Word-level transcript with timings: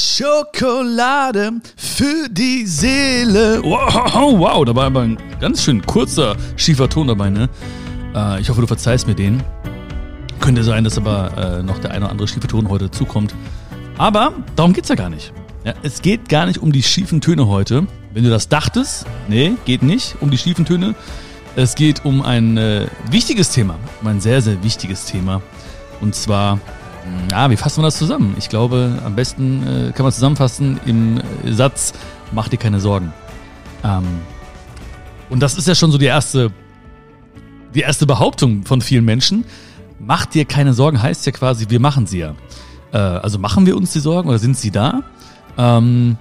Schokolade 0.00 1.60
für 1.76 2.28
die 2.30 2.64
Seele. 2.64 3.60
Wow, 3.62 4.38
wow, 4.38 4.64
da 4.64 4.74
war 4.74 4.86
aber 4.86 5.02
ein 5.02 5.18
ganz 5.40 5.62
schön 5.62 5.84
kurzer, 5.84 6.36
schiefer 6.56 6.88
Ton 6.88 7.06
dabei, 7.08 7.28
ne? 7.28 7.50
Äh, 8.14 8.40
ich 8.40 8.48
hoffe, 8.48 8.62
du 8.62 8.66
verzeihst 8.66 9.06
mir 9.06 9.14
den. 9.14 9.42
Könnte 10.40 10.64
sein, 10.64 10.84
dass 10.84 10.96
aber 10.96 11.58
äh, 11.58 11.62
noch 11.62 11.78
der 11.78 11.90
eine 11.90 12.06
oder 12.06 12.12
andere 12.12 12.28
schiefe 12.28 12.46
Ton 12.46 12.70
heute 12.70 12.90
zukommt. 12.90 13.34
Aber 13.98 14.32
darum 14.56 14.72
geht's 14.72 14.88
ja 14.88 14.94
gar 14.94 15.10
nicht. 15.10 15.34
Ja, 15.64 15.74
es 15.82 16.00
geht 16.00 16.30
gar 16.30 16.46
nicht 16.46 16.58
um 16.58 16.72
die 16.72 16.82
schiefen 16.82 17.20
Töne 17.20 17.46
heute. 17.46 17.86
Wenn 18.14 18.24
du 18.24 18.30
das 18.30 18.48
dachtest, 18.48 19.04
nee, 19.28 19.52
geht 19.66 19.82
nicht 19.82 20.16
um 20.20 20.30
die 20.30 20.38
schiefen 20.38 20.64
Töne. 20.64 20.94
Es 21.56 21.74
geht 21.74 22.06
um 22.06 22.22
ein 22.22 22.56
äh, 22.56 22.86
wichtiges 23.10 23.50
Thema, 23.50 23.78
um 24.00 24.06
ein 24.06 24.20
sehr, 24.20 24.40
sehr 24.40 24.62
wichtiges 24.62 25.04
Thema. 25.04 25.42
Und 26.00 26.14
zwar 26.14 26.58
ja, 27.30 27.50
wie 27.50 27.56
fassen 27.56 27.80
wir 27.82 27.86
das 27.86 27.98
zusammen? 27.98 28.34
Ich 28.38 28.48
glaube, 28.48 28.98
am 29.04 29.14
besten 29.14 29.66
äh, 29.66 29.92
kann 29.92 30.04
man 30.04 30.12
zusammenfassen 30.12 30.80
im 30.84 31.18
äh, 31.18 31.52
Satz, 31.52 31.92
mach 32.32 32.48
dir 32.48 32.56
keine 32.56 32.80
Sorgen. 32.80 33.12
Ähm, 33.84 34.04
und 35.28 35.40
das 35.40 35.56
ist 35.56 35.68
ja 35.68 35.74
schon 35.74 35.92
so 35.92 35.98
die 35.98 36.06
erste, 36.06 36.50
die 37.74 37.80
erste 37.80 38.06
Behauptung 38.06 38.64
von 38.64 38.80
vielen 38.80 39.04
Menschen. 39.04 39.44
Mach 39.98 40.26
dir 40.26 40.44
keine 40.44 40.72
Sorgen 40.72 41.00
heißt 41.00 41.26
ja 41.26 41.32
quasi, 41.32 41.66
wir 41.68 41.80
machen 41.80 42.06
sie 42.06 42.18
ja. 42.18 42.34
Äh, 42.92 42.98
also 42.98 43.38
machen 43.38 43.66
wir 43.66 43.76
uns 43.76 43.92
die 43.92 44.00
Sorgen 44.00 44.28
oder 44.28 44.38
sind 44.38 44.56
sie 44.56 44.70
da? 44.70 45.02
Ähm, 45.56 46.16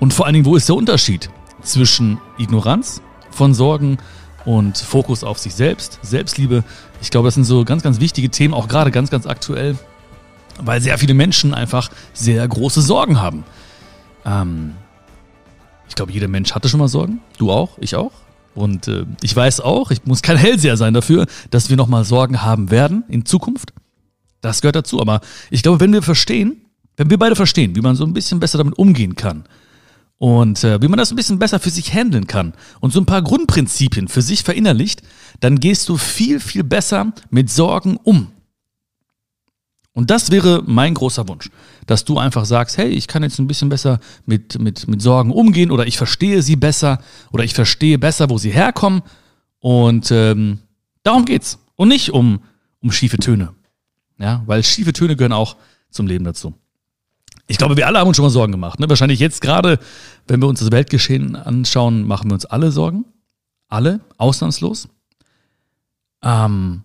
und 0.00 0.14
vor 0.14 0.26
allen 0.26 0.34
Dingen, 0.34 0.46
wo 0.46 0.56
ist 0.56 0.68
der 0.68 0.76
Unterschied 0.76 1.30
zwischen 1.62 2.18
Ignoranz 2.38 3.02
von 3.30 3.54
Sorgen 3.54 3.98
und 4.44 4.76
Fokus 4.78 5.24
auf 5.24 5.38
sich 5.38 5.54
selbst, 5.54 5.98
Selbstliebe? 6.02 6.64
Ich 7.00 7.10
glaube, 7.10 7.26
das 7.28 7.34
sind 7.34 7.44
so 7.44 7.64
ganz, 7.64 7.82
ganz 7.82 8.00
wichtige 8.00 8.28
Themen, 8.28 8.54
auch 8.54 8.68
gerade 8.68 8.90
ganz, 8.90 9.10
ganz 9.10 9.26
aktuell 9.26 9.76
weil 10.60 10.80
sehr 10.80 10.98
viele 10.98 11.14
Menschen 11.14 11.54
einfach 11.54 11.90
sehr 12.12 12.46
große 12.46 12.82
Sorgen 12.82 13.20
haben. 13.20 13.44
Ähm, 14.24 14.74
ich 15.88 15.94
glaube, 15.94 16.12
jeder 16.12 16.28
Mensch 16.28 16.54
hatte 16.54 16.68
schon 16.68 16.80
mal 16.80 16.88
Sorgen. 16.88 17.20
Du 17.38 17.50
auch, 17.50 17.78
ich 17.78 17.96
auch. 17.96 18.12
Und 18.54 18.88
äh, 18.88 19.06
ich 19.22 19.34
weiß 19.34 19.60
auch, 19.60 19.90
ich 19.90 20.04
muss 20.04 20.22
kein 20.22 20.36
Hellseher 20.36 20.76
sein 20.76 20.94
dafür, 20.94 21.26
dass 21.50 21.70
wir 21.70 21.76
nochmal 21.76 22.04
Sorgen 22.04 22.42
haben 22.42 22.70
werden 22.70 23.04
in 23.08 23.24
Zukunft. 23.24 23.72
Das 24.40 24.60
gehört 24.60 24.76
dazu. 24.76 25.00
Aber 25.00 25.20
ich 25.50 25.62
glaube, 25.62 25.80
wenn 25.80 25.92
wir 25.92 26.02
verstehen, 26.02 26.62
wenn 26.96 27.10
wir 27.10 27.18
beide 27.18 27.36
verstehen, 27.36 27.74
wie 27.76 27.80
man 27.80 27.96
so 27.96 28.04
ein 28.04 28.12
bisschen 28.12 28.40
besser 28.40 28.58
damit 28.58 28.78
umgehen 28.78 29.16
kann 29.16 29.44
und 30.18 30.62
äh, 30.64 30.80
wie 30.82 30.88
man 30.88 30.98
das 30.98 31.10
ein 31.10 31.16
bisschen 31.16 31.38
besser 31.38 31.58
für 31.58 31.70
sich 31.70 31.92
handeln 31.92 32.26
kann 32.26 32.52
und 32.80 32.92
so 32.92 33.00
ein 33.00 33.06
paar 33.06 33.22
Grundprinzipien 33.22 34.08
für 34.08 34.22
sich 34.22 34.42
verinnerlicht, 34.42 35.02
dann 35.40 35.58
gehst 35.58 35.88
du 35.88 35.96
viel, 35.96 36.38
viel 36.38 36.64
besser 36.64 37.12
mit 37.30 37.50
Sorgen 37.50 37.96
um. 38.02 38.28
Und 39.94 40.10
das 40.10 40.30
wäre 40.30 40.62
mein 40.66 40.94
großer 40.94 41.28
Wunsch, 41.28 41.50
dass 41.86 42.04
du 42.04 42.18
einfach 42.18 42.46
sagst, 42.46 42.78
hey, 42.78 42.88
ich 42.88 43.08
kann 43.08 43.22
jetzt 43.22 43.38
ein 43.38 43.46
bisschen 43.46 43.68
besser 43.68 44.00
mit, 44.24 44.58
mit, 44.58 44.88
mit 44.88 45.02
Sorgen 45.02 45.30
umgehen 45.30 45.70
oder 45.70 45.86
ich 45.86 45.98
verstehe 45.98 46.42
sie 46.42 46.56
besser 46.56 46.98
oder 47.30 47.44
ich 47.44 47.52
verstehe 47.52 47.98
besser, 47.98 48.30
wo 48.30 48.38
sie 48.38 48.50
herkommen. 48.50 49.02
Und 49.58 50.10
ähm, 50.10 50.60
darum 51.02 51.26
geht's. 51.26 51.58
Und 51.76 51.88
nicht 51.88 52.10
um, 52.10 52.40
um 52.80 52.90
schiefe 52.90 53.18
Töne. 53.18 53.54
Ja, 54.18 54.42
weil 54.46 54.62
schiefe 54.62 54.92
Töne 54.92 55.16
gehören 55.16 55.32
auch 55.32 55.56
zum 55.90 56.06
Leben 56.06 56.24
dazu. 56.24 56.54
Ich 57.46 57.58
glaube, 57.58 57.76
wir 57.76 57.86
alle 57.86 57.98
haben 57.98 58.08
uns 58.08 58.16
schon 58.16 58.24
mal 58.24 58.30
Sorgen 58.30 58.52
gemacht. 58.52 58.80
Ne? 58.80 58.88
Wahrscheinlich 58.88 59.20
jetzt 59.20 59.42
gerade, 59.42 59.78
wenn 60.26 60.40
wir 60.40 60.48
uns 60.48 60.60
das 60.60 60.70
Weltgeschehen 60.70 61.36
anschauen, 61.36 62.06
machen 62.06 62.30
wir 62.30 62.34
uns 62.34 62.46
alle 62.46 62.70
Sorgen. 62.70 63.04
Alle, 63.68 64.00
ausnahmslos. 64.16 64.88
Ähm, 66.22 66.82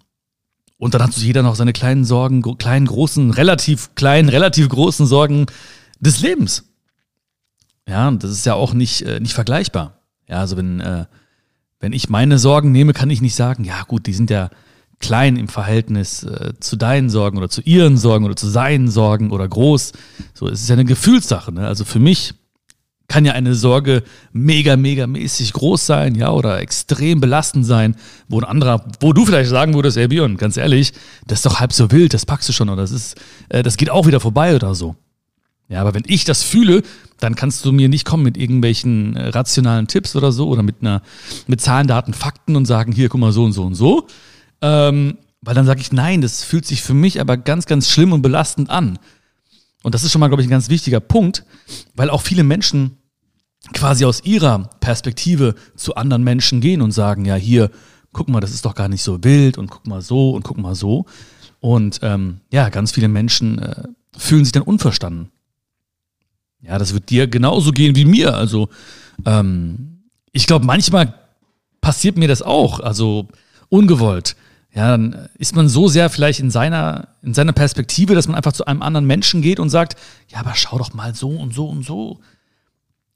und 0.77 0.93
dann 0.93 1.01
hat 1.01 1.13
so 1.13 1.25
jeder 1.25 1.43
noch 1.43 1.55
seine 1.55 1.73
kleinen 1.73 2.05
Sorgen, 2.05 2.41
kleinen, 2.57 2.85
großen, 2.85 3.31
relativ 3.31 3.95
kleinen, 3.95 4.29
relativ 4.29 4.69
großen 4.69 5.05
Sorgen 5.07 5.47
des 5.99 6.21
Lebens. 6.21 6.65
Ja, 7.87 8.11
das 8.11 8.31
ist 8.31 8.45
ja 8.45 8.53
auch 8.53 8.73
nicht, 8.73 9.01
äh, 9.01 9.19
nicht 9.19 9.33
vergleichbar. 9.33 10.01
Ja, 10.27 10.39
also 10.39 10.57
wenn, 10.57 10.79
äh, 10.79 11.05
wenn 11.79 11.93
ich 11.93 12.09
meine 12.09 12.37
Sorgen 12.37 12.71
nehme, 12.71 12.93
kann 12.93 13.09
ich 13.09 13.21
nicht 13.21 13.35
sagen, 13.35 13.63
ja 13.63 13.83
gut, 13.83 14.07
die 14.07 14.13
sind 14.13 14.29
ja 14.29 14.49
klein 14.99 15.35
im 15.35 15.47
Verhältnis 15.47 16.23
äh, 16.23 16.53
zu 16.59 16.75
deinen 16.75 17.09
Sorgen 17.09 17.37
oder 17.37 17.49
zu 17.49 17.61
ihren 17.61 17.97
Sorgen 17.97 18.25
oder 18.25 18.35
zu 18.35 18.47
seinen 18.47 18.89
Sorgen 18.89 19.31
oder 19.31 19.47
groß. 19.47 19.93
So, 20.33 20.47
es 20.47 20.61
ist 20.61 20.69
ja 20.69 20.73
eine 20.73 20.85
Gefühlssache. 20.85 21.51
Ne? 21.51 21.67
Also 21.67 21.85
für 21.85 21.99
mich 21.99 22.33
kann 23.07 23.23
ja 23.23 23.33
eine 23.33 23.55
Sorge 23.55 24.03
mega, 24.33 24.75
mega 24.75 25.07
mäßig 25.07 25.53
groß 25.53 25.85
sein, 25.85 26.15
ja, 26.15 26.31
oder 26.31 26.59
extrem 26.59 27.21
belastend 27.21 27.65
sein, 27.65 27.95
wo 28.27 28.39
ein 28.39 28.43
anderer, 28.43 28.85
wo 28.99 29.13
du 29.13 29.25
vielleicht 29.25 29.49
sagen 29.49 29.73
würdest, 29.75 29.97
ey 29.97 30.09
Björn, 30.09 30.37
ganz 30.37 30.57
ehrlich, 30.57 30.93
das 31.25 31.39
ist 31.39 31.45
doch 31.45 31.59
halb 31.59 31.71
so 31.71 31.89
wild, 31.91 32.13
das 32.13 32.25
packst 32.25 32.49
du 32.49 32.53
schon, 32.53 32.69
oder 32.69 32.81
das 32.81 32.91
ist, 32.91 33.15
äh, 33.49 33.63
das 33.63 33.77
geht 33.77 33.89
auch 33.89 34.07
wieder 34.07 34.19
vorbei 34.19 34.55
oder 34.55 34.75
so. 34.75 34.95
Ja, 35.69 35.81
aber 35.81 35.93
wenn 35.93 36.03
ich 36.05 36.23
das 36.23 36.43
fühle, 36.43 36.81
dann 37.19 37.35
kannst 37.35 37.65
du 37.65 37.71
mir 37.71 37.89
nicht 37.89 38.05
kommen 38.05 38.23
mit 38.23 38.37
irgendwelchen 38.37 39.15
äh, 39.15 39.29
rationalen 39.29 39.87
Tipps 39.87 40.15
oder 40.15 40.31
so 40.31 40.47
oder 40.47 40.63
mit 40.63 40.77
einer, 40.81 41.01
mit 41.47 41.61
Zahlen, 41.61 41.87
Daten, 41.87 42.13
Fakten 42.13 42.55
und 42.55 42.65
sagen, 42.65 42.91
hier, 42.91 43.09
guck 43.09 43.19
mal, 43.19 43.31
so 43.31 43.43
und 43.43 43.51
so 43.53 43.63
und 43.63 43.75
so. 43.75 44.07
Ähm, 44.61 45.17
weil 45.41 45.55
dann 45.55 45.65
sage 45.65 45.81
ich, 45.81 45.91
nein, 45.91 46.21
das 46.21 46.43
fühlt 46.43 46.65
sich 46.65 46.81
für 46.81 46.93
mich 46.93 47.19
aber 47.21 47.37
ganz, 47.37 47.65
ganz 47.65 47.89
schlimm 47.89 48.11
und 48.11 48.21
belastend 48.21 48.69
an. 48.69 48.97
Und 49.87 49.95
das 49.95 50.03
ist 50.03 50.11
schon 50.11 50.19
mal, 50.19 50.27
glaube 50.27 50.41
ich, 50.41 50.49
ein 50.49 50.51
ganz 50.51 50.67
wichtiger 50.67 50.99
Punkt, 50.99 51.45
weil 51.95 52.09
auch 52.09 52.21
viele 52.21 52.43
Menschen 52.43 52.97
quasi 53.71 54.03
aus 54.03 54.21
ihrer 54.25 54.69
Perspektive 54.81 55.55
zu 55.77 55.95
anderen 55.95 56.25
Menschen 56.25 56.59
gehen 56.59 56.81
und 56.81 56.91
sagen, 56.91 57.23
ja, 57.23 57.35
hier, 57.35 57.71
guck 58.11 58.27
mal, 58.27 58.41
das 58.41 58.51
ist 58.51 58.65
doch 58.65 58.75
gar 58.75 58.89
nicht 58.89 59.01
so 59.01 59.23
wild 59.23 59.57
und 59.57 59.69
guck 59.69 59.87
mal 59.87 60.01
so 60.01 60.31
und 60.31 60.43
guck 60.43 60.57
mal 60.57 60.75
so. 60.75 61.05
Und 61.61 62.01
ähm, 62.01 62.41
ja, 62.51 62.67
ganz 62.67 62.91
viele 62.91 63.07
Menschen 63.07 63.59
äh, 63.59 63.83
fühlen 64.17 64.43
sich 64.43 64.51
dann 64.51 64.63
unverstanden. 64.63 65.31
Ja, 66.59 66.77
das 66.77 66.93
wird 66.93 67.09
dir 67.09 67.27
genauso 67.27 67.71
gehen 67.71 67.95
wie 67.95 68.03
mir. 68.03 68.35
Also 68.35 68.67
ähm, 69.25 70.01
ich 70.33 70.47
glaube, 70.47 70.65
manchmal 70.65 71.13
passiert 71.79 72.17
mir 72.17 72.27
das 72.27 72.41
auch, 72.41 72.81
also 72.81 73.29
ungewollt 73.69 74.35
ja, 74.73 74.91
dann 74.91 75.29
ist 75.37 75.55
man 75.55 75.69
so 75.69 75.87
sehr 75.87 76.09
vielleicht 76.09 76.39
in 76.39 76.51
seiner, 76.51 77.07
in 77.23 77.33
seiner 77.33 77.53
Perspektive, 77.53 78.15
dass 78.15 78.27
man 78.27 78.35
einfach 78.35 78.53
zu 78.53 78.65
einem 78.65 78.81
anderen 78.81 79.07
Menschen 79.07 79.41
geht 79.41 79.59
und 79.59 79.69
sagt, 79.69 79.95
ja, 80.29 80.39
aber 80.39 80.53
schau 80.55 80.77
doch 80.77 80.93
mal 80.93 81.15
so 81.15 81.29
und 81.29 81.53
so 81.53 81.67
und 81.67 81.83
so. 81.83 82.19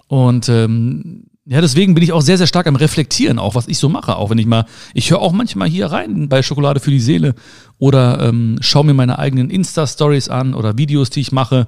Und 0.07 0.50
ähm, 0.50 1.25
ja, 1.45 1.59
deswegen 1.59 1.94
bin 1.94 2.03
ich 2.03 2.13
auch 2.13 2.22
sehr, 2.22 2.38
sehr 2.38 2.47
stark 2.47 2.67
am 2.67 2.75
Reflektieren, 2.75 3.40
auch 3.40 3.56
was 3.56 3.67
ich 3.67 3.78
so 3.78 3.90
mache. 3.90 4.16
Auch 4.16 4.29
wenn 4.29 4.38
ich 4.38 4.45
mal, 4.45 4.66
ich 4.94 5.09
höre 5.11 5.19
auch 5.19 5.34
manchmal 5.34 5.67
hier 5.67 5.88
rein 5.88 6.29
bei 6.29 6.44
Schokolade 6.44 6.79
für 6.79 6.91
die 6.91 7.00
Seele 7.00 7.35
oder 7.78 8.22
ähm, 8.22 8.57
schaue 8.61 8.85
mir 8.85 8.94
meine 8.94 9.19
eigenen 9.19 9.50
Insta-Stories 9.50 10.29
an 10.29 10.53
oder 10.53 10.78
Videos, 10.78 11.09
die 11.09 11.22
ich 11.22 11.31
mache 11.31 11.67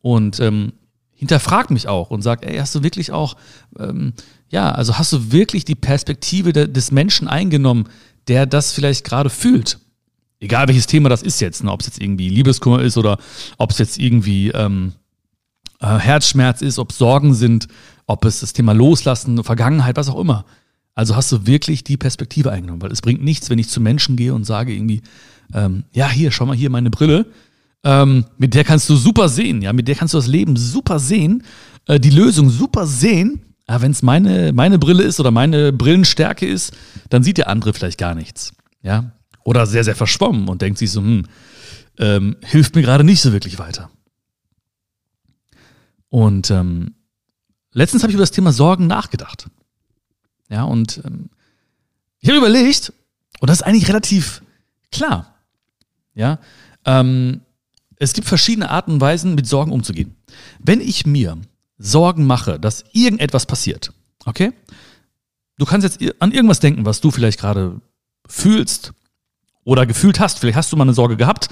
und 0.00 0.40
ähm, 0.40 0.72
hinterfrag 1.14 1.70
mich 1.70 1.86
auch 1.86 2.10
und 2.10 2.22
sag, 2.22 2.46
ey, 2.46 2.56
hast 2.56 2.74
du 2.74 2.82
wirklich 2.82 3.12
auch, 3.12 3.36
ähm, 3.78 4.14
ja, 4.48 4.72
also 4.72 4.96
hast 4.96 5.12
du 5.12 5.32
wirklich 5.32 5.66
die 5.66 5.74
Perspektive 5.74 6.54
de 6.54 6.66
des 6.66 6.90
Menschen 6.90 7.28
eingenommen, 7.28 7.84
der 8.28 8.46
das 8.46 8.72
vielleicht 8.72 9.04
gerade 9.04 9.30
fühlt. 9.30 9.78
Egal 10.40 10.68
welches 10.68 10.86
Thema 10.86 11.08
das 11.08 11.22
ist 11.22 11.40
jetzt, 11.40 11.62
ne? 11.62 11.70
ob 11.70 11.80
es 11.80 11.86
jetzt 11.86 12.00
irgendwie 12.00 12.28
Liebeskummer 12.28 12.80
ist 12.80 12.96
oder 12.96 13.18
ob 13.58 13.70
es 13.70 13.78
jetzt 13.78 13.98
irgendwie 13.98 14.48
ähm, 14.48 14.92
äh, 15.80 15.98
Herzschmerz 15.98 16.62
ist, 16.62 16.78
ob 16.78 16.92
Sorgen 16.92 17.34
sind, 17.34 17.68
ob 18.06 18.24
es 18.24 18.40
das 18.40 18.52
Thema 18.52 18.72
Loslassen, 18.72 19.44
Vergangenheit, 19.44 19.96
was 19.96 20.08
auch 20.08 20.18
immer. 20.18 20.46
Also 20.94 21.14
hast 21.14 21.30
du 21.30 21.46
wirklich 21.46 21.84
die 21.84 21.96
Perspektive 21.96 22.50
eingenommen, 22.50 22.82
weil 22.82 22.92
es 22.92 23.02
bringt 23.02 23.22
nichts, 23.22 23.50
wenn 23.50 23.58
ich 23.58 23.68
zu 23.68 23.80
Menschen 23.80 24.16
gehe 24.16 24.34
und 24.34 24.44
sage 24.44 24.72
irgendwie, 24.72 25.02
ähm, 25.52 25.84
ja, 25.92 26.08
hier, 26.08 26.30
schau 26.30 26.46
mal 26.46 26.56
hier 26.56 26.70
meine 26.70 26.90
Brille. 26.90 27.26
Ähm, 27.84 28.24
mit 28.38 28.54
der 28.54 28.64
kannst 28.64 28.88
du 28.88 28.96
super 28.96 29.28
sehen, 29.28 29.62
ja, 29.62 29.72
mit 29.72 29.88
der 29.88 29.94
kannst 29.94 30.12
du 30.14 30.18
das 30.18 30.26
Leben 30.26 30.56
super 30.56 30.98
sehen, 30.98 31.44
äh, 31.86 31.98
die 31.98 32.10
Lösung 32.10 32.50
super 32.50 32.86
sehen 32.86 33.40
ja, 33.70 33.80
wenn 33.80 33.92
es 33.92 34.02
meine, 34.02 34.52
meine 34.52 34.80
Brille 34.80 35.04
ist 35.04 35.20
oder 35.20 35.30
meine 35.30 35.72
Brillenstärke 35.72 36.44
ist, 36.44 36.72
dann 37.08 37.22
sieht 37.22 37.38
der 37.38 37.46
andere 37.46 37.72
vielleicht 37.72 37.98
gar 37.98 38.16
nichts. 38.16 38.52
Ja. 38.82 39.12
Oder 39.44 39.64
sehr, 39.64 39.84
sehr 39.84 39.94
verschwommen 39.94 40.48
und 40.48 40.60
denkt 40.60 40.76
sich 40.76 40.90
so, 40.90 41.00
hm, 41.00 41.24
ähm, 41.96 42.36
hilft 42.42 42.74
mir 42.74 42.82
gerade 42.82 43.04
nicht 43.04 43.20
so 43.20 43.32
wirklich 43.32 43.60
weiter. 43.60 43.88
Und 46.08 46.50
ähm, 46.50 46.96
letztens 47.70 48.02
habe 48.02 48.10
ich 48.10 48.14
über 48.14 48.24
das 48.24 48.32
Thema 48.32 48.50
Sorgen 48.50 48.88
nachgedacht. 48.88 49.46
Ja, 50.48 50.64
und 50.64 51.00
ähm, 51.04 51.30
ich 52.18 52.28
habe 52.28 52.38
überlegt, 52.38 52.92
und 53.38 53.50
das 53.50 53.58
ist 53.58 53.66
eigentlich 53.66 53.86
relativ 53.86 54.42
klar. 54.90 55.36
Ja, 56.14 56.40
ähm, 56.84 57.42
es 57.94 58.14
gibt 58.14 58.26
verschiedene 58.26 58.68
Arten 58.68 58.94
und 58.94 59.00
Weisen, 59.00 59.36
mit 59.36 59.46
Sorgen 59.46 59.70
umzugehen. 59.70 60.16
Wenn 60.58 60.80
ich 60.80 61.06
mir 61.06 61.38
Sorgen 61.82 62.26
mache, 62.26 62.60
dass 62.60 62.84
irgendetwas 62.92 63.46
passiert, 63.46 63.92
okay? 64.26 64.52
Du 65.56 65.64
kannst 65.64 65.84
jetzt 65.84 66.14
an 66.20 66.30
irgendwas 66.30 66.60
denken, 66.60 66.84
was 66.84 67.00
du 67.00 67.10
vielleicht 67.10 67.40
gerade 67.40 67.80
fühlst 68.26 68.92
oder 69.64 69.86
gefühlt 69.86 70.20
hast. 70.20 70.38
Vielleicht 70.38 70.56
hast 70.56 70.72
du 70.72 70.76
mal 70.76 70.84
eine 70.84 70.94
Sorge 70.94 71.16
gehabt 71.16 71.48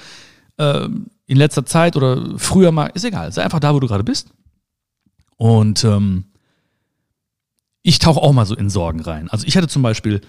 äh, 0.59 0.89
in 1.27 1.37
letzter 1.37 1.67
Zeit 1.67 1.97
oder 1.97 2.39
früher 2.39 2.73
mal. 2.73 2.87
Ist 2.95 3.05
egal. 3.05 3.33
Sei 3.33 3.43
einfach 3.43 3.61
da, 3.61 3.75
wo 3.75 3.81
du 3.81 3.87
gerade 3.87 4.05
bist. 4.05 4.29
Und 5.37 5.85
ähm, 5.85 6.25
ich 7.83 7.99
tauche 7.99 8.21
auch 8.21 8.33
mal 8.33 8.47
so 8.47 8.55
in 8.55 8.71
Sorgen 8.71 9.01
rein. 9.01 9.31
Also 9.31 9.47
ich 9.47 9.57
hatte 9.57 9.69
zum 9.69 9.83
Beispiel, 9.83 10.21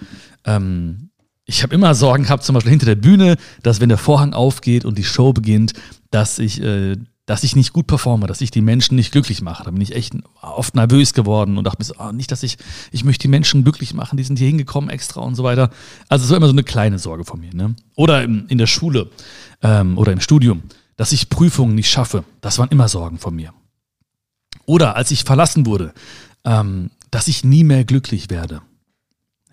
ähm, 0.45 1.09
ich 1.45 1.63
habe 1.63 1.73
immer 1.73 1.95
Sorgen 1.95 2.23
gehabt, 2.23 2.43
zum 2.43 2.53
Beispiel 2.53 2.71
hinter 2.71 2.85
der 2.85 2.95
Bühne, 2.95 3.37
dass 3.63 3.81
wenn 3.81 3.89
der 3.89 3.97
Vorhang 3.97 4.33
aufgeht 4.33 4.85
und 4.85 4.97
die 4.97 5.03
Show 5.03 5.33
beginnt, 5.33 5.73
dass 6.11 6.39
ich 6.39 6.61
äh, 6.61 6.95
dass 7.29 7.43
ich 7.43 7.55
nicht 7.55 7.73
gut 7.73 7.85
performe, 7.85 8.25
dass 8.25 8.41
ich 8.41 8.49
die 8.49 8.59
Menschen 8.59 8.95
nicht 8.95 9.11
glücklich 9.11 9.43
mache. 9.43 9.63
Da 9.63 9.69
bin 9.69 9.81
ich 9.81 9.93
echt 9.93 10.15
oft 10.41 10.73
nervös 10.73 11.13
geworden 11.13 11.59
und 11.59 11.63
dachte 11.63 11.77
mir 11.77 11.85
so, 11.85 11.93
oh, 11.99 12.11
nicht, 12.11 12.31
dass 12.31 12.41
ich, 12.41 12.57
ich 12.91 13.03
möchte 13.03 13.21
die 13.21 13.27
Menschen 13.27 13.63
glücklich 13.63 13.93
machen, 13.93 14.17
die 14.17 14.23
sind 14.23 14.39
hier 14.39 14.47
hingekommen 14.47 14.89
extra 14.89 15.21
und 15.21 15.35
so 15.35 15.43
weiter. 15.43 15.69
Also 16.07 16.25
es 16.25 16.31
war 16.31 16.37
immer 16.37 16.47
so 16.47 16.53
eine 16.53 16.63
kleine 16.63 16.97
Sorge 16.97 17.25
von 17.25 17.39
mir. 17.39 17.53
Ne? 17.53 17.75
Oder 17.95 18.23
in, 18.23 18.47
in 18.47 18.57
der 18.57 18.65
Schule 18.65 19.11
ähm, 19.61 19.95
oder 19.99 20.11
im 20.11 20.21
Studium, 20.21 20.63
dass 20.95 21.11
ich 21.11 21.29
Prüfungen 21.29 21.75
nicht 21.75 21.91
schaffe. 21.91 22.23
Das 22.41 22.57
waren 22.57 22.69
immer 22.69 22.87
Sorgen 22.87 23.19
von 23.19 23.35
mir. 23.35 23.53
Oder 24.65 24.95
als 24.95 25.11
ich 25.11 25.23
verlassen 25.23 25.67
wurde, 25.67 25.93
ähm, 26.45 26.89
dass 27.11 27.27
ich 27.27 27.43
nie 27.43 27.63
mehr 27.63 27.85
glücklich 27.85 28.31
werde. 28.31 28.63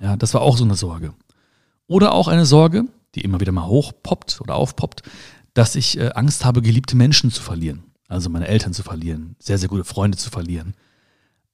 Ja, 0.01 0.17
das 0.17 0.33
war 0.33 0.41
auch 0.41 0.57
so 0.57 0.65
eine 0.65 0.77
Sorge. 0.77 1.13
Oder 1.89 2.13
auch 2.13 2.29
eine 2.29 2.47
Sorge, 2.47 2.87
die 3.15 3.21
immer 3.21 3.41
wieder 3.41 3.53
mal 3.53 3.67
hochpoppt 3.67 4.41
oder 4.41 4.55
aufpoppt, 4.55 5.03
dass 5.57 5.75
ich 5.75 5.99
äh, 5.99 6.11
Angst 6.15 6.45
habe, 6.45 6.61
geliebte 6.61 6.97
Menschen 6.97 7.31
zu 7.31 7.43
verlieren. 7.43 7.85
Also 8.09 8.29
meine 8.29 8.47
Eltern 8.47 8.75
zu 8.75 8.83
verlieren, 8.83 9.37
sehr, 9.39 9.57
sehr 9.57 9.71
gute 9.71 9.85
Freunde 9.85 10.19
zu 10.19 10.29
verlieren. 10.29 10.75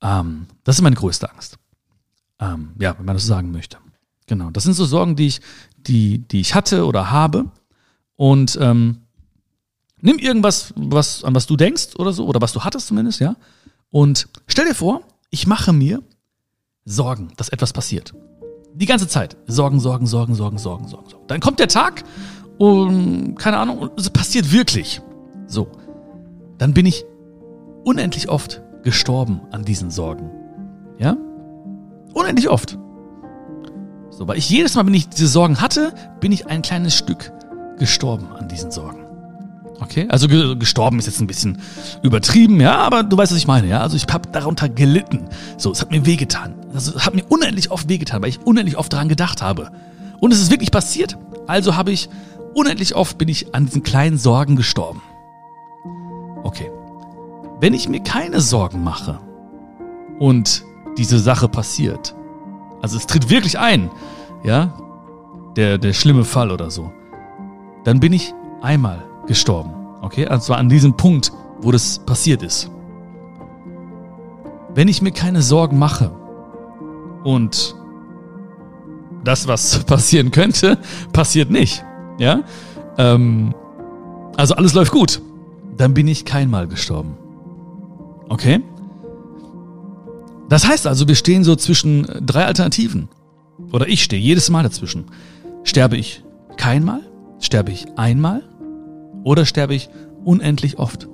Ähm, 0.02 0.46
das 0.64 0.76
ist 0.76 0.82
meine 0.82 0.96
größte 0.96 1.30
Angst. 1.30 1.56
Ähm, 2.40 2.72
ja, 2.80 2.98
wenn 2.98 3.06
man 3.06 3.14
das 3.14 3.22
so 3.22 3.28
sagen 3.28 3.52
möchte. 3.52 3.78
Genau. 4.26 4.50
Das 4.50 4.64
sind 4.64 4.74
so 4.74 4.86
Sorgen, 4.86 5.14
die 5.14 5.28
ich, 5.28 5.40
die, 5.76 6.18
die 6.18 6.40
ich 6.40 6.56
hatte 6.56 6.84
oder 6.84 7.12
habe. 7.12 7.52
Und 8.16 8.58
ähm, 8.60 9.02
nimm 10.00 10.18
irgendwas, 10.18 10.74
was, 10.74 11.22
an 11.22 11.36
was 11.36 11.46
du 11.46 11.56
denkst 11.56 11.94
oder 11.96 12.12
so, 12.12 12.26
oder 12.26 12.40
was 12.40 12.52
du 12.52 12.64
hattest 12.64 12.88
zumindest, 12.88 13.20
ja. 13.20 13.36
Und 13.90 14.26
stell 14.48 14.66
dir 14.66 14.74
vor, 14.74 15.02
ich 15.30 15.46
mache 15.46 15.72
mir 15.72 16.02
Sorgen, 16.84 17.32
dass 17.36 17.50
etwas 17.50 17.72
passiert. 17.72 18.12
Die 18.74 18.86
ganze 18.86 19.06
Zeit. 19.06 19.36
Sorgen, 19.46 19.78
Sorgen, 19.78 20.08
Sorgen, 20.08 20.34
Sorgen, 20.34 20.58
Sorgen, 20.58 20.88
Sorgen. 20.88 21.08
Sorgen. 21.08 21.26
Dann 21.28 21.40
kommt 21.40 21.60
der 21.60 21.68
Tag 21.68 22.02
und 22.62 23.34
keine 23.40 23.56
Ahnung, 23.56 23.90
es 23.96 24.08
passiert 24.08 24.52
wirklich. 24.52 25.02
So. 25.48 25.66
Dann 26.58 26.72
bin 26.74 26.86
ich 26.86 27.04
unendlich 27.82 28.28
oft 28.28 28.62
gestorben 28.84 29.40
an 29.50 29.64
diesen 29.64 29.90
Sorgen. 29.90 30.30
Ja? 30.96 31.16
Unendlich 32.14 32.48
oft. 32.48 32.78
So, 34.10 34.28
weil 34.28 34.38
ich 34.38 34.48
jedes 34.48 34.76
Mal, 34.76 34.86
wenn 34.86 34.94
ich 34.94 35.08
diese 35.08 35.26
Sorgen 35.26 35.60
hatte, 35.60 35.92
bin 36.20 36.30
ich 36.30 36.46
ein 36.46 36.62
kleines 36.62 36.94
Stück 36.94 37.32
gestorben 37.80 38.28
an 38.38 38.46
diesen 38.46 38.70
Sorgen. 38.70 39.06
Okay, 39.80 40.06
also 40.08 40.28
gestorben 40.28 41.00
ist 41.00 41.06
jetzt 41.06 41.20
ein 41.20 41.26
bisschen 41.26 41.58
übertrieben, 42.04 42.60
ja, 42.60 42.76
aber 42.76 43.02
du 43.02 43.16
weißt, 43.16 43.32
was 43.32 43.38
ich 43.38 43.48
meine, 43.48 43.66
ja. 43.66 43.80
Also 43.80 43.96
ich 43.96 44.06
habe 44.08 44.28
darunter 44.30 44.68
gelitten. 44.68 45.24
So, 45.58 45.72
es 45.72 45.80
hat 45.80 45.90
mir 45.90 46.06
wehgetan. 46.06 46.54
Also 46.72 46.94
es 46.94 47.04
hat 47.04 47.16
mir 47.16 47.24
unendlich 47.28 47.72
oft 47.72 47.88
wehgetan, 47.88 48.22
weil 48.22 48.28
ich 48.28 48.40
unendlich 48.46 48.78
oft 48.78 48.92
daran 48.92 49.08
gedacht 49.08 49.42
habe. 49.42 49.72
Und 50.20 50.32
es 50.32 50.40
ist 50.40 50.52
wirklich 50.52 50.70
passiert. 50.70 51.18
Also 51.48 51.74
habe 51.74 51.90
ich 51.90 52.08
unendlich 52.54 52.94
oft 52.94 53.18
bin 53.18 53.28
ich 53.28 53.54
an 53.54 53.66
diesen 53.66 53.82
kleinen 53.82 54.18
Sorgen 54.18 54.56
gestorben. 54.56 55.02
Okay. 56.42 56.70
Wenn 57.60 57.74
ich 57.74 57.88
mir 57.88 58.02
keine 58.02 58.40
Sorgen 58.40 58.82
mache 58.82 59.20
und 60.18 60.64
diese 60.98 61.18
Sache 61.18 61.48
passiert, 61.48 62.14
also 62.80 62.96
es 62.96 63.06
tritt 63.06 63.30
wirklich 63.30 63.58
ein, 63.58 63.90
ja, 64.42 64.74
der, 65.56 65.78
der 65.78 65.92
schlimme 65.92 66.24
Fall 66.24 66.50
oder 66.50 66.70
so, 66.70 66.92
dann 67.84 68.00
bin 68.00 68.12
ich 68.12 68.34
einmal 68.60 69.04
gestorben. 69.26 69.74
Okay, 70.02 70.28
und 70.28 70.42
zwar 70.42 70.58
an 70.58 70.68
diesem 70.68 70.96
Punkt, 70.96 71.32
wo 71.60 71.70
das 71.70 72.00
passiert 72.00 72.42
ist. 72.42 72.70
Wenn 74.74 74.88
ich 74.88 75.02
mir 75.02 75.12
keine 75.12 75.42
Sorgen 75.42 75.78
mache 75.78 76.10
und 77.22 77.76
das, 79.22 79.46
was 79.46 79.78
passieren 79.84 80.32
könnte, 80.32 80.78
passiert 81.12 81.50
nicht, 81.50 81.84
ja, 82.18 82.42
ähm, 82.98 83.54
also 84.36 84.54
alles 84.54 84.74
läuft 84.74 84.92
gut, 84.92 85.20
dann 85.76 85.94
bin 85.94 86.08
ich 86.08 86.24
kein 86.24 86.50
Mal 86.50 86.68
gestorben. 86.68 87.16
Okay? 88.28 88.62
Das 90.48 90.66
heißt 90.66 90.86
also, 90.86 91.08
wir 91.08 91.14
stehen 91.14 91.44
so 91.44 91.56
zwischen 91.56 92.06
drei 92.24 92.44
Alternativen. 92.44 93.08
Oder 93.72 93.88
ich 93.88 94.02
stehe 94.02 94.20
jedes 94.20 94.50
Mal 94.50 94.62
dazwischen. 94.62 95.06
Sterbe 95.64 95.96
ich 95.96 96.22
keinmal? 96.56 97.00
Sterbe 97.40 97.72
ich 97.72 97.86
einmal? 97.96 98.42
Oder 99.24 99.46
sterbe 99.46 99.74
ich 99.74 99.88
unendlich 100.24 100.78
oft? 100.78 101.08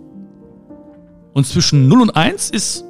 Und 1.34 1.46
zwischen 1.46 1.88
0 1.88 2.02
und 2.02 2.16
1 2.16 2.50
ist 2.50 2.84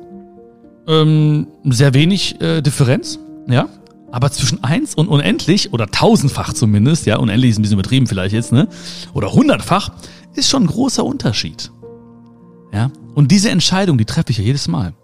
ähm, 0.87 1.49
sehr 1.65 1.93
wenig 1.93 2.41
äh, 2.41 2.63
Differenz, 2.63 3.19
ja. 3.47 3.69
Aber 4.11 4.31
zwischen 4.31 4.65
1 4.65 4.95
und 4.95 5.09
unendlich, 5.09 5.73
oder 5.73 5.87
tausendfach 5.87 6.53
zumindest, 6.55 7.07
ja, 7.07 7.17
unendlich 7.19 7.51
ist 7.51 7.59
ein 7.59 7.63
bisschen 7.63 7.79
übertrieben 7.79 8.07
vielleicht 8.07 8.35
jetzt, 8.35 8.53
ne? 8.53 8.69
Oder 9.13 9.33
hundertfach, 9.33 9.91
ist 10.35 10.49
schon 10.49 10.65
ein 10.65 10.69
großer 10.69 11.05
Unterschied. 11.05 11.71
Ja. 12.73 12.91
Und 13.15 13.31
diese 13.31 13.51
Entscheidung, 13.51 13.99
die 13.99 14.05
treffe 14.05 14.31
ich 14.31 14.39
ja 14.39 14.45
jedes 14.45 14.69
Mal. 14.69 14.95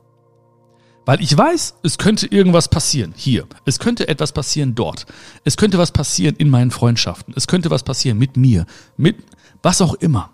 Weil 1.06 1.21
ich 1.21 1.37
weiß, 1.37 1.75
es 1.83 1.99
könnte 1.99 2.27
irgendwas 2.27 2.69
passieren 2.69 3.12
hier. 3.15 3.47
Es 3.67 3.79
könnte 3.79 4.09
etwas 4.09 4.33
passieren 4.33 4.75
dort. 4.75 5.05
Es 5.45 5.56
könnte 5.56 5.77
was 5.77 5.93
passieren 5.93 6.37
in 6.37 6.49
meinen 6.49 6.71
Freundschaften. 6.71 7.35
Es 7.37 7.47
könnte 7.47 7.71
was 7.71 7.83
passieren 7.83 8.17
mit 8.17 8.37
mir, 8.39 8.65
mit 8.97 9.17
was 9.62 9.83
auch 9.83 9.95
immer. 9.95 10.31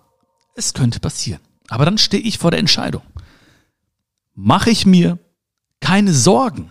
Es 0.55 0.73
könnte 0.75 1.01
passieren. 1.01 1.41
Aber 1.69 1.85
dann 1.85 1.99
stehe 1.99 2.23
ich 2.23 2.39
vor 2.39 2.53
der 2.53 2.61
Entscheidung. 2.61 3.03
Mache 4.35 4.71
ich 4.71 4.87
mir 4.87 5.19
keine 5.81 6.13
Sorgen? 6.13 6.71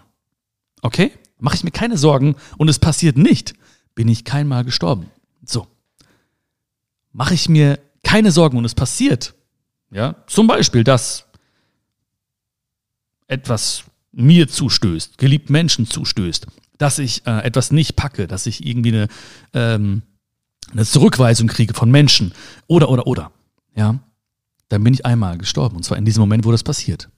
Okay? 0.81 1.12
Mache 1.39 1.56
ich 1.56 1.63
mir 1.63 1.71
keine 1.71 1.97
Sorgen 1.97 2.36
und 2.57 2.69
es 2.69 2.80
passiert 2.80 3.18
nicht, 3.18 3.53
bin 3.95 4.07
ich 4.07 4.25
keinmal 4.25 4.63
gestorben. 4.63 5.07
So. 5.45 5.68
Mache 7.12 7.33
ich 7.33 7.50
mir 7.50 7.80
keine 8.03 8.31
Sorgen 8.31 8.57
und 8.57 8.65
es 8.65 8.75
passiert, 8.75 9.33
ja, 9.91 10.15
zum 10.27 10.47
Beispiel, 10.47 10.83
dass 10.83 11.25
etwas 13.27 13.83
mir 14.12 14.47
zustößt, 14.47 15.18
geliebten 15.18 15.53
Menschen 15.53 15.88
zustößt, 15.88 16.47
dass 16.77 17.00
ich 17.00 17.25
äh, 17.25 17.44
etwas 17.44 17.71
nicht 17.71 17.95
packe, 17.95 18.27
dass 18.27 18.45
ich 18.45 18.65
irgendwie 18.65 18.89
eine, 18.89 19.07
ähm, 19.53 20.01
eine 20.71 20.86
Zurückweisung 20.86 21.47
kriege 21.47 21.74
von 21.74 21.91
Menschen 21.91 22.33
oder, 22.68 22.89
oder, 22.89 23.07
oder, 23.07 23.31
ja, 23.75 24.00
dann 24.69 24.83
bin 24.83 24.94
ich 24.94 25.06
einmal 25.06 25.38
gestorben 25.38 25.77
und 25.77 25.83
zwar 25.83 25.97
in 25.97 26.06
diesem 26.06 26.21
Moment, 26.21 26.45
wo 26.45 26.51
das 26.51 26.63
passiert. 26.63 27.09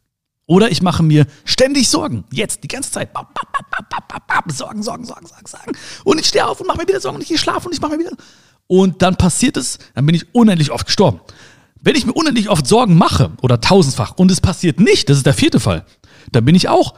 Oder 0.47 0.71
ich 0.71 0.81
mache 0.81 1.03
mir 1.03 1.27
ständig 1.45 1.89
Sorgen, 1.89 2.25
jetzt, 2.31 2.63
die 2.63 2.67
ganze 2.67 2.91
Zeit, 2.91 3.09
Sorgen, 3.13 4.83
Sorgen, 4.83 5.05
Sorgen, 5.05 5.27
Sorgen, 5.27 5.45
Sorgen. 5.45 5.71
Und 6.03 6.19
ich 6.19 6.27
stehe 6.27 6.45
auf 6.45 6.59
und 6.59 6.67
mache 6.67 6.79
mir 6.79 6.87
wieder 6.87 6.99
Sorgen 6.99 7.15
und 7.15 7.21
ich 7.21 7.29
gehe 7.29 7.37
schlafen 7.37 7.67
und 7.67 7.73
ich 7.73 7.81
mache 7.81 7.93
mir 7.93 7.99
wieder. 7.99 8.15
Und 8.67 9.01
dann 9.01 9.15
passiert 9.15 9.57
es, 9.57 9.79
dann 9.95 10.05
bin 10.05 10.15
ich 10.15 10.33
unendlich 10.33 10.71
oft 10.71 10.85
gestorben. 10.85 11.21
Wenn 11.81 11.95
ich 11.95 12.05
mir 12.05 12.13
unendlich 12.13 12.49
oft 12.49 12.67
Sorgen 12.67 12.97
mache 12.97 13.31
oder 13.41 13.59
tausendfach 13.59 14.17
und 14.17 14.31
es 14.31 14.41
passiert 14.41 14.79
nicht, 14.79 15.09
das 15.09 15.17
ist 15.17 15.25
der 15.25 15.33
vierte 15.33 15.59
Fall, 15.59 15.85
dann 16.31 16.45
bin 16.45 16.55
ich 16.55 16.69
auch 16.69 16.95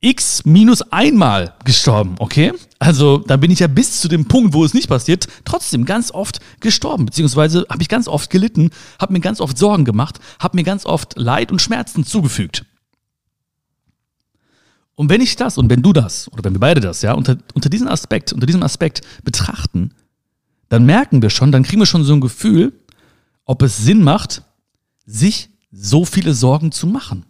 x 0.00 0.44
minus 0.44 0.82
einmal 0.92 1.54
gestorben, 1.64 2.14
okay? 2.18 2.52
Also 2.78 3.18
da 3.18 3.36
bin 3.36 3.50
ich 3.50 3.58
ja 3.58 3.66
bis 3.66 4.00
zu 4.00 4.08
dem 4.08 4.26
Punkt, 4.26 4.54
wo 4.54 4.64
es 4.64 4.74
nicht 4.74 4.88
passiert, 4.88 5.26
trotzdem 5.44 5.84
ganz 5.84 6.12
oft 6.12 6.40
gestorben, 6.60 7.06
beziehungsweise 7.06 7.66
habe 7.68 7.82
ich 7.82 7.88
ganz 7.88 8.06
oft 8.06 8.30
gelitten, 8.30 8.70
habe 9.00 9.12
mir 9.12 9.20
ganz 9.20 9.40
oft 9.40 9.58
Sorgen 9.58 9.84
gemacht, 9.84 10.20
habe 10.38 10.56
mir 10.56 10.62
ganz 10.62 10.86
oft 10.86 11.16
Leid 11.16 11.50
und 11.50 11.60
Schmerzen 11.60 12.04
zugefügt. 12.04 12.64
Und 14.94 15.10
wenn 15.10 15.20
ich 15.20 15.36
das 15.36 15.58
und 15.58 15.70
wenn 15.70 15.82
du 15.82 15.92
das 15.92 16.30
oder 16.32 16.44
wenn 16.44 16.54
wir 16.54 16.60
beide 16.60 16.80
das, 16.80 17.02
ja, 17.02 17.14
unter, 17.14 17.38
unter 17.54 17.68
diesem 17.68 17.88
Aspekt, 17.88 18.32
unter 18.32 18.46
diesem 18.46 18.62
Aspekt 18.62 19.00
betrachten, 19.24 19.94
dann 20.68 20.84
merken 20.86 21.22
wir 21.22 21.30
schon, 21.30 21.52
dann 21.52 21.62
kriegen 21.62 21.80
wir 21.80 21.86
schon 21.86 22.04
so 22.04 22.12
ein 22.12 22.20
Gefühl, 22.20 22.72
ob 23.44 23.62
es 23.62 23.78
Sinn 23.78 24.02
macht, 24.02 24.42
sich 25.06 25.50
so 25.70 26.04
viele 26.04 26.34
Sorgen 26.34 26.72
zu 26.72 26.86
machen. 26.86 27.24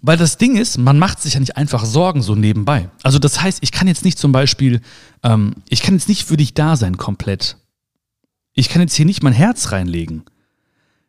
Weil 0.00 0.16
das 0.16 0.38
Ding 0.38 0.56
ist, 0.56 0.78
man 0.78 0.98
macht 0.98 1.20
sich 1.20 1.34
ja 1.34 1.40
nicht 1.40 1.56
einfach 1.56 1.84
Sorgen 1.84 2.22
so 2.22 2.34
nebenbei. 2.34 2.88
Also 3.02 3.18
das 3.18 3.40
heißt, 3.40 3.58
ich 3.62 3.72
kann 3.72 3.88
jetzt 3.88 4.04
nicht 4.04 4.18
zum 4.18 4.32
Beispiel, 4.32 4.80
ähm, 5.22 5.54
ich 5.68 5.82
kann 5.82 5.94
jetzt 5.94 6.08
nicht 6.08 6.24
für 6.24 6.36
dich 6.36 6.54
da 6.54 6.76
sein 6.76 6.96
komplett. 6.96 7.56
Ich 8.52 8.68
kann 8.68 8.82
jetzt 8.82 8.94
hier 8.94 9.06
nicht 9.06 9.22
mein 9.22 9.32
Herz 9.32 9.72
reinlegen. 9.72 10.24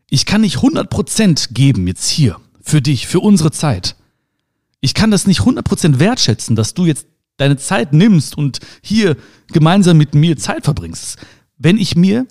Ich 0.09 0.25
kann 0.25 0.41
nicht 0.41 0.57
100% 0.57 1.53
geben 1.53 1.87
jetzt 1.87 2.09
hier, 2.09 2.37
für 2.61 2.81
dich, 2.81 3.07
für 3.07 3.19
unsere 3.19 3.51
Zeit. 3.51 3.95
Ich 4.81 4.93
kann 4.93 5.11
das 5.11 5.27
nicht 5.27 5.41
100% 5.41 5.99
wertschätzen, 5.99 6.55
dass 6.55 6.73
du 6.73 6.85
jetzt 6.85 7.05
deine 7.37 7.57
Zeit 7.57 7.93
nimmst 7.93 8.37
und 8.37 8.59
hier 8.81 9.17
gemeinsam 9.47 9.97
mit 9.97 10.15
mir 10.15 10.37
Zeit 10.37 10.63
verbringst, 10.63 11.17
wenn 11.57 11.77
ich 11.77 11.95
mir 11.95 12.25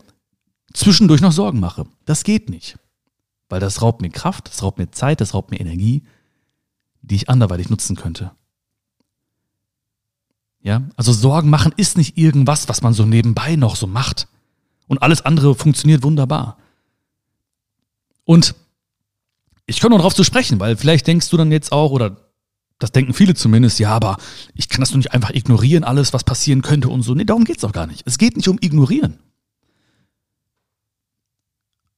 zwischendurch 0.72 1.20
noch 1.20 1.32
Sorgen 1.32 1.60
mache. 1.60 1.86
Das 2.04 2.24
geht 2.24 2.50
nicht. 2.50 2.78
Weil 3.48 3.60
das 3.60 3.80
raubt 3.80 4.02
mir 4.02 4.10
Kraft, 4.10 4.48
das 4.48 4.62
raubt 4.62 4.78
mir 4.78 4.90
Zeit, 4.90 5.20
das 5.20 5.34
raubt 5.34 5.50
mir 5.50 5.60
Energie 5.60 6.02
die 7.08 7.16
ich 7.16 7.28
anderweitig 7.28 7.70
nutzen 7.70 7.96
könnte. 7.96 8.32
Ja, 10.60 10.82
also 10.96 11.12
Sorgen 11.12 11.50
machen 11.50 11.72
ist 11.76 11.96
nicht 11.96 12.18
irgendwas, 12.18 12.68
was 12.68 12.82
man 12.82 12.92
so 12.92 13.04
nebenbei 13.04 13.56
noch 13.56 13.76
so 13.76 13.86
macht. 13.86 14.28
Und 14.86 15.02
alles 15.02 15.22
andere 15.22 15.54
funktioniert 15.54 16.02
wunderbar. 16.02 16.58
Und 18.24 18.54
ich 19.66 19.80
komme 19.80 19.90
noch 19.90 19.98
darauf 19.98 20.14
zu 20.14 20.24
sprechen, 20.24 20.60
weil 20.60 20.76
vielleicht 20.76 21.06
denkst 21.06 21.28
du 21.30 21.36
dann 21.36 21.52
jetzt 21.52 21.72
auch, 21.72 21.90
oder 21.90 22.16
das 22.78 22.92
denken 22.92 23.12
viele 23.12 23.34
zumindest, 23.34 23.78
ja, 23.78 23.90
aber 23.90 24.16
ich 24.54 24.68
kann 24.68 24.80
das 24.80 24.90
doch 24.90 24.96
nicht 24.96 25.12
einfach 25.12 25.30
ignorieren, 25.30 25.84
alles, 25.84 26.12
was 26.12 26.24
passieren 26.24 26.62
könnte 26.62 26.88
und 26.88 27.02
so. 27.02 27.14
Nee, 27.14 27.24
darum 27.24 27.44
geht's 27.44 27.62
doch 27.62 27.72
gar 27.72 27.86
nicht. 27.86 28.02
Es 28.06 28.18
geht 28.18 28.36
nicht 28.36 28.48
um 28.48 28.58
ignorieren. 28.60 29.18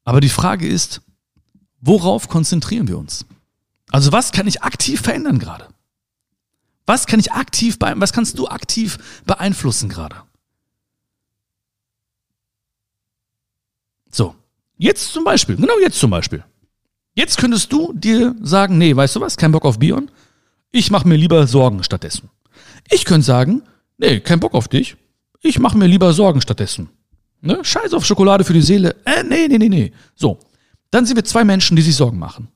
Aber 0.04 0.20
die 0.20 0.28
Frage 0.28 0.66
ist, 0.66 1.02
worauf 1.80 2.28
konzentrieren 2.28 2.88
wir 2.88 2.98
uns? 2.98 3.26
Also 3.90 4.12
was 4.12 4.32
kann 4.32 4.46
ich 4.46 4.62
aktiv 4.62 5.00
verändern 5.00 5.38
gerade? 5.38 5.68
Was 6.86 7.06
kann 7.06 7.20
ich 7.20 7.32
aktiv 7.32 7.76
was 7.78 8.12
kannst 8.12 8.38
du 8.38 8.48
aktiv 8.48 8.98
beeinflussen 9.24 9.88
gerade? 9.88 10.16
So, 14.10 14.34
jetzt 14.76 15.12
zum 15.12 15.24
Beispiel, 15.24 15.56
genau 15.56 15.78
jetzt 15.80 15.98
zum 15.98 16.10
Beispiel. 16.10 16.44
Jetzt 17.14 17.38
könntest 17.38 17.72
du 17.72 17.92
dir 17.92 18.34
sagen, 18.40 18.78
nee, 18.78 18.94
weißt 18.94 19.16
du 19.16 19.20
was, 19.20 19.36
kein 19.36 19.52
Bock 19.52 19.64
auf 19.64 19.78
Bion, 19.78 20.10
ich 20.72 20.90
mache 20.90 21.06
mir 21.06 21.16
lieber 21.16 21.46
Sorgen 21.46 21.82
stattdessen. 21.84 22.30
Ich 22.90 23.04
könnte 23.04 23.26
sagen, 23.26 23.62
nee, 23.98 24.20
kein 24.20 24.40
Bock 24.40 24.54
auf 24.54 24.68
dich, 24.68 24.96
ich 25.40 25.58
mache 25.58 25.76
mir 25.76 25.86
lieber 25.86 26.12
Sorgen 26.12 26.40
stattdessen. 26.40 26.90
Ne? 27.40 27.60
Scheiß 27.62 27.94
auf 27.94 28.04
Schokolade 28.04 28.44
für 28.44 28.52
die 28.52 28.62
Seele. 28.62 28.96
Äh, 29.04 29.22
nee, 29.22 29.48
nee, 29.48 29.58
nee, 29.58 29.68
nee. 29.68 29.92
So, 30.14 30.38
dann 30.90 31.06
sind 31.06 31.16
wir 31.16 31.24
zwei 31.24 31.44
Menschen, 31.44 31.76
die 31.76 31.82
sich 31.82 31.96
Sorgen 31.96 32.18
machen. 32.18 32.48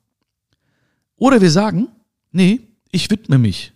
Oder 1.17 1.41
wir 1.41 1.51
sagen, 1.51 1.89
nee, 2.33 2.61
ich 2.91 3.11
widme 3.11 3.39
mich. 3.39 3.73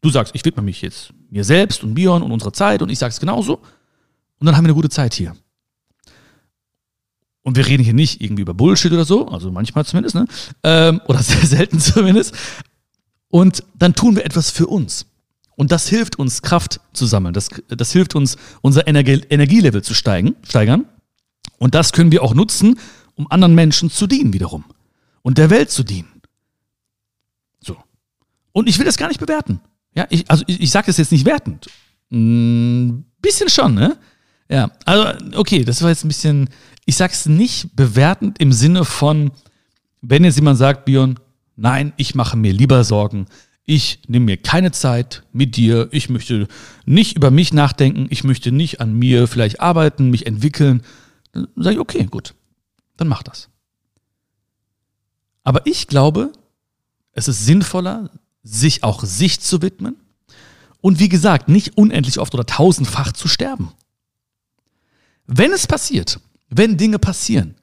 Du 0.00 0.10
sagst, 0.10 0.34
ich 0.34 0.44
widme 0.44 0.62
mich 0.62 0.82
jetzt 0.82 1.12
mir 1.30 1.44
selbst 1.44 1.82
und 1.84 1.94
Bion 1.94 2.22
und 2.22 2.32
unserer 2.32 2.52
Zeit 2.52 2.82
und 2.82 2.90
ich 2.90 2.98
sage 2.98 3.12
es 3.12 3.20
genauso. 3.20 3.60
Und 4.38 4.46
dann 4.46 4.56
haben 4.56 4.64
wir 4.64 4.68
eine 4.68 4.74
gute 4.74 4.90
Zeit 4.90 5.14
hier. 5.14 5.36
Und 7.42 7.56
wir 7.56 7.66
reden 7.66 7.82
hier 7.82 7.94
nicht 7.94 8.20
irgendwie 8.20 8.42
über 8.42 8.54
Bullshit 8.54 8.92
oder 8.92 9.04
so, 9.04 9.28
also 9.28 9.50
manchmal 9.50 9.84
zumindest, 9.84 10.14
ne? 10.14 10.26
Ähm, 10.62 11.00
oder 11.06 11.22
sehr 11.22 11.44
selten 11.46 11.80
zumindest. 11.80 12.34
Und 13.28 13.64
dann 13.74 13.94
tun 13.94 14.16
wir 14.16 14.24
etwas 14.24 14.50
für 14.50 14.66
uns. 14.66 15.06
Und 15.56 15.72
das 15.72 15.88
hilft 15.88 16.18
uns, 16.18 16.42
Kraft 16.42 16.80
zu 16.92 17.06
sammeln. 17.06 17.34
Das, 17.34 17.48
das 17.68 17.92
hilft 17.92 18.14
uns, 18.14 18.36
unser 18.62 18.86
Energie 18.86 19.22
Energielevel 19.28 19.82
zu 19.82 19.94
steigen, 19.94 20.34
steigern. 20.48 20.86
Und 21.58 21.74
das 21.74 21.92
können 21.92 22.12
wir 22.12 22.22
auch 22.22 22.34
nutzen, 22.34 22.78
um 23.14 23.30
anderen 23.30 23.54
Menschen 23.54 23.90
zu 23.90 24.06
dienen 24.06 24.32
wiederum. 24.32 24.64
Und 25.22 25.38
der 25.38 25.50
Welt 25.50 25.70
zu 25.70 25.82
dienen. 25.84 26.11
Und 28.52 28.68
ich 28.68 28.78
will 28.78 28.84
das 28.84 28.96
gar 28.96 29.08
nicht 29.08 29.20
bewerten. 29.20 29.60
Ja, 29.94 30.06
ich, 30.10 30.30
also 30.30 30.44
ich, 30.46 30.60
ich 30.60 30.70
sage 30.70 30.86
das 30.86 30.96
jetzt 30.96 31.12
nicht 31.12 31.24
wertend. 31.24 31.68
Ein 32.10 33.04
bisschen 33.20 33.48
schon, 33.48 33.74
ne? 33.74 33.98
Ja, 34.48 34.70
also 34.84 35.06
okay, 35.36 35.64
das 35.64 35.82
war 35.82 35.88
jetzt 35.88 36.04
ein 36.04 36.08
bisschen, 36.08 36.50
ich 36.84 36.96
sag's 36.96 37.26
nicht 37.26 37.74
bewertend 37.74 38.38
im 38.38 38.52
Sinne 38.52 38.84
von, 38.84 39.30
wenn 40.02 40.24
jetzt 40.24 40.36
jemand 40.36 40.58
sagt, 40.58 40.84
Björn, 40.84 41.18
nein, 41.56 41.92
ich 41.96 42.14
mache 42.14 42.36
mir 42.36 42.52
lieber 42.52 42.84
Sorgen, 42.84 43.26
ich 43.64 44.00
nehme 44.08 44.26
mir 44.26 44.36
keine 44.36 44.72
Zeit 44.72 45.22
mit 45.32 45.56
dir, 45.56 45.88
ich 45.92 46.10
möchte 46.10 46.48
nicht 46.84 47.16
über 47.16 47.30
mich 47.30 47.52
nachdenken, 47.52 48.06
ich 48.10 48.24
möchte 48.24 48.52
nicht 48.52 48.80
an 48.80 48.92
mir 48.92 49.28
vielleicht 49.28 49.60
arbeiten, 49.60 50.10
mich 50.10 50.26
entwickeln, 50.26 50.82
dann 51.32 51.48
sage 51.56 51.76
ich, 51.76 51.80
okay, 51.80 52.04
gut, 52.04 52.34
dann 52.96 53.08
mach 53.08 53.22
das. 53.22 53.48
Aber 55.44 55.66
ich 55.66 55.86
glaube, 55.86 56.32
es 57.12 57.28
ist 57.28 57.46
sinnvoller, 57.46 58.10
sich 58.42 58.82
auch 58.82 59.04
sich 59.04 59.40
zu 59.40 59.62
widmen 59.62 59.96
und 60.80 60.98
wie 60.98 61.08
gesagt, 61.08 61.48
nicht 61.48 61.76
unendlich 61.76 62.18
oft 62.18 62.34
oder 62.34 62.44
tausendfach 62.44 63.12
zu 63.12 63.28
sterben. 63.28 63.72
Wenn 65.26 65.52
es 65.52 65.66
passiert, 65.66 66.20
wenn 66.48 66.76
Dinge 66.76 66.98
passieren, 66.98 67.54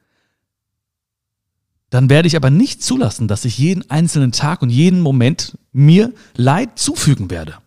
dann 1.90 2.08
werde 2.08 2.28
ich 2.28 2.36
aber 2.36 2.50
nicht 2.50 2.82
zulassen, 2.82 3.28
dass 3.28 3.44
ich 3.44 3.58
jeden 3.58 3.88
einzelnen 3.90 4.32
Tag 4.32 4.62
und 4.62 4.70
jeden 4.70 5.00
Moment 5.00 5.58
mir 5.72 6.12
Leid 6.36 6.78
zufügen 6.78 7.30
werde. 7.30 7.58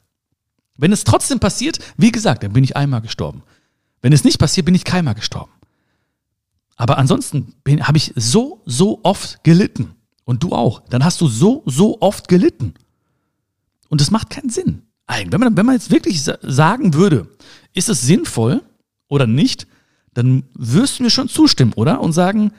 Wenn 0.77 0.91
es 0.91 1.03
trotzdem 1.03 1.39
passiert, 1.39 1.79
wie 1.97 2.11
gesagt, 2.11 2.43
dann 2.43 2.53
bin 2.53 2.63
ich 2.63 2.75
einmal 2.75 3.01
gestorben. 3.01 3.43
Wenn 4.01 4.13
es 4.13 4.23
nicht 4.23 4.39
passiert, 4.39 4.65
bin 4.65 4.75
ich 4.75 4.85
keinmal 4.85 5.13
gestorben. 5.13 5.51
Aber 6.75 6.97
ansonsten 6.97 7.53
habe 7.81 7.97
ich 7.97 8.11
so, 8.15 8.61
so 8.65 8.99
oft 9.03 9.43
gelitten. 9.43 9.95
Und 10.25 10.41
du 10.41 10.53
auch. 10.53 10.81
Dann 10.89 11.03
hast 11.03 11.21
du 11.21 11.27
so, 11.27 11.63
so 11.65 12.01
oft 12.01 12.27
gelitten. 12.27 12.73
Und 13.93 14.01
das 14.01 14.09
macht 14.09 14.31
keinen 14.31 14.49
Sinn. 14.49 14.81
Wenn 15.05 15.39
man, 15.39 15.55
wenn 15.55 15.67
man 15.67 15.75
jetzt 15.75 15.91
wirklich 15.91 16.23
sagen 16.23 16.95
würde, 16.95 17.27
ist 17.75 17.89
es 17.89 18.01
sinnvoll 18.01 18.63
oder 19.07 19.27
nicht, 19.27 19.67
dann 20.15 20.45
wirst 20.55 20.97
du 20.97 21.03
mir 21.03 21.11
schon 21.11 21.29
zustimmen, 21.29 21.73
oder? 21.73 22.01
Und 22.01 22.11
sagen, 22.11 22.53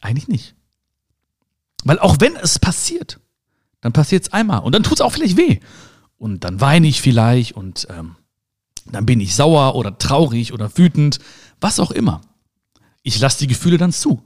eigentlich 0.00 0.26
nicht. 0.26 0.56
Weil 1.84 2.00
auch 2.00 2.16
wenn 2.18 2.34
es 2.34 2.58
passiert, 2.58 3.20
dann 3.80 3.92
passiert 3.92 4.24
es 4.24 4.32
einmal 4.32 4.64
und 4.64 4.74
dann 4.74 4.82
tut 4.82 4.94
es 4.94 5.02
auch 5.02 5.12
vielleicht 5.12 5.36
weh. 5.36 5.60
Und 6.18 6.42
dann 6.42 6.60
weine 6.60 6.88
ich 6.88 7.00
vielleicht 7.00 7.52
und 7.52 7.86
ähm, 7.88 8.16
dann 8.86 9.06
bin 9.06 9.20
ich 9.20 9.36
sauer 9.36 9.76
oder 9.76 9.98
traurig 9.98 10.52
oder 10.52 10.76
wütend, 10.76 11.20
was 11.60 11.78
auch 11.78 11.92
immer. 11.92 12.22
Ich 13.04 13.20
lasse 13.20 13.38
die 13.38 13.46
Gefühle 13.46 13.78
dann 13.78 13.92
zu. 13.92 14.20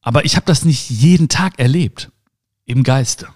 Aber 0.00 0.24
ich 0.24 0.34
habe 0.34 0.46
das 0.46 0.64
nicht 0.64 0.90
jeden 0.90 1.28
Tag 1.28 1.60
erlebt 1.60 2.10
im 2.64 2.82
Geiste. 2.82 3.28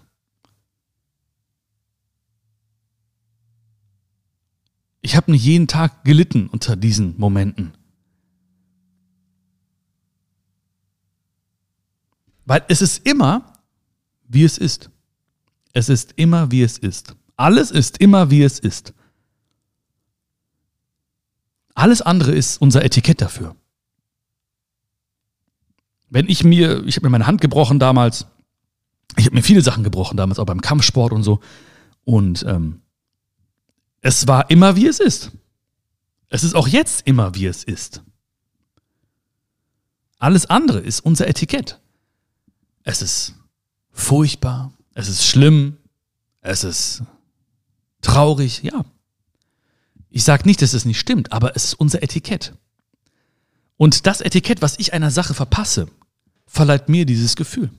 Ich 5.05 5.17
habe 5.17 5.31
nicht 5.31 5.45
jeden 5.45 5.67
Tag 5.67 6.03
gelitten 6.05 6.49
unter 6.49 6.77
diesen 6.77 7.15
Momenten. 7.19 7.75
Weil 12.47 12.65
es 12.69 12.81
ist 12.81 13.07
immer, 13.07 13.53
wie 14.27 14.45
es 14.45 14.57
ist. 14.57 14.89
Es 15.75 15.91
ist 15.91 16.15
immer, 16.17 16.51
wie 16.51 16.63
es 16.63 16.79
ist. 16.79 17.17
Alles 17.37 17.71
ist 17.71 17.99
immer, 17.99 18.31
wie 18.31 18.45
es 18.45 18.59
ist. 18.59 18.95
Alles 21.75 22.01
andere 22.01 22.33
ist 22.33 22.57
unser 22.63 22.83
Etikett 22.83 23.21
dafür. 23.21 23.55
Wenn 26.09 26.31
ich 26.31 26.45
mir, 26.45 26.83
ich 26.87 26.97
habe 26.97 27.05
mir 27.09 27.11
meine 27.11 27.27
Hand 27.27 27.43
gebrochen 27.43 27.79
damals, 27.79 28.27
ich 29.19 29.27
habe 29.27 29.37
mir 29.37 29.43
viele 29.43 29.61
Sachen 29.61 29.85
gebrochen 29.85 30.17
damals, 30.17 30.39
auch 30.39 30.47
beim 30.47 30.63
Kampfsport 30.63 31.13
und 31.13 31.25
so. 31.25 31.41
Und 32.05 32.43
ähm, 32.49 32.81
es 34.05 34.29
war 34.29 34.51
immer, 34.51 34.77
wie 34.77 34.87
es 34.87 35.01
ist. 35.01 35.31
Es 36.29 36.45
ist 36.45 36.55
auch 36.55 36.69
jetzt 36.69 37.07
immer, 37.07 37.35
wie 37.35 37.47
es 37.47 37.65
ist. 37.65 38.03
Alles 40.19 40.45
andere 40.45 40.79
ist 40.79 41.01
unser 41.01 41.27
Etikett. 41.27 41.81
Es 42.83 43.01
ist 43.01 43.33
furchtbar, 43.93 44.75
es 44.93 45.09
ist 45.09 45.25
schlimm, 45.25 45.79
es 46.43 46.65
ist 46.65 47.03
traurig, 48.03 48.63
ja. 48.63 48.85
Ich 50.11 50.23
sage 50.23 50.43
nicht, 50.45 50.61
dass 50.61 50.75
es 50.75 50.85
nicht 50.85 51.01
stimmt, 51.01 51.33
aber 51.33 51.57
es 51.57 51.65
ist 51.65 51.75
unser 51.75 52.03
Etikett. 52.03 52.53
Und 53.79 54.07
das 54.07 54.21
Etikett, 54.21 54.61
was 54.61 54.79
ich 54.79 54.93
einer 54.93 55.11
Sache 55.11 55.33
verpasse, 55.33 55.89
verleiht 56.47 56.91
mir 56.91 57.07
dieses 57.07 57.37
Gefühl. 57.37 57.71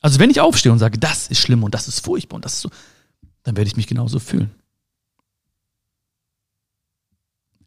Also 0.00 0.20
wenn 0.20 0.30
ich 0.30 0.40
aufstehe 0.40 0.70
und 0.70 0.78
sage, 0.78 0.98
das 1.00 1.26
ist 1.26 1.40
schlimm 1.40 1.64
und 1.64 1.74
das 1.74 1.88
ist 1.88 2.04
furchtbar 2.04 2.36
und 2.36 2.44
das 2.44 2.54
ist 2.54 2.60
so, 2.60 2.70
dann 3.42 3.56
werde 3.56 3.68
ich 3.68 3.76
mich 3.76 3.86
genauso 3.86 4.18
fühlen. 4.18 4.50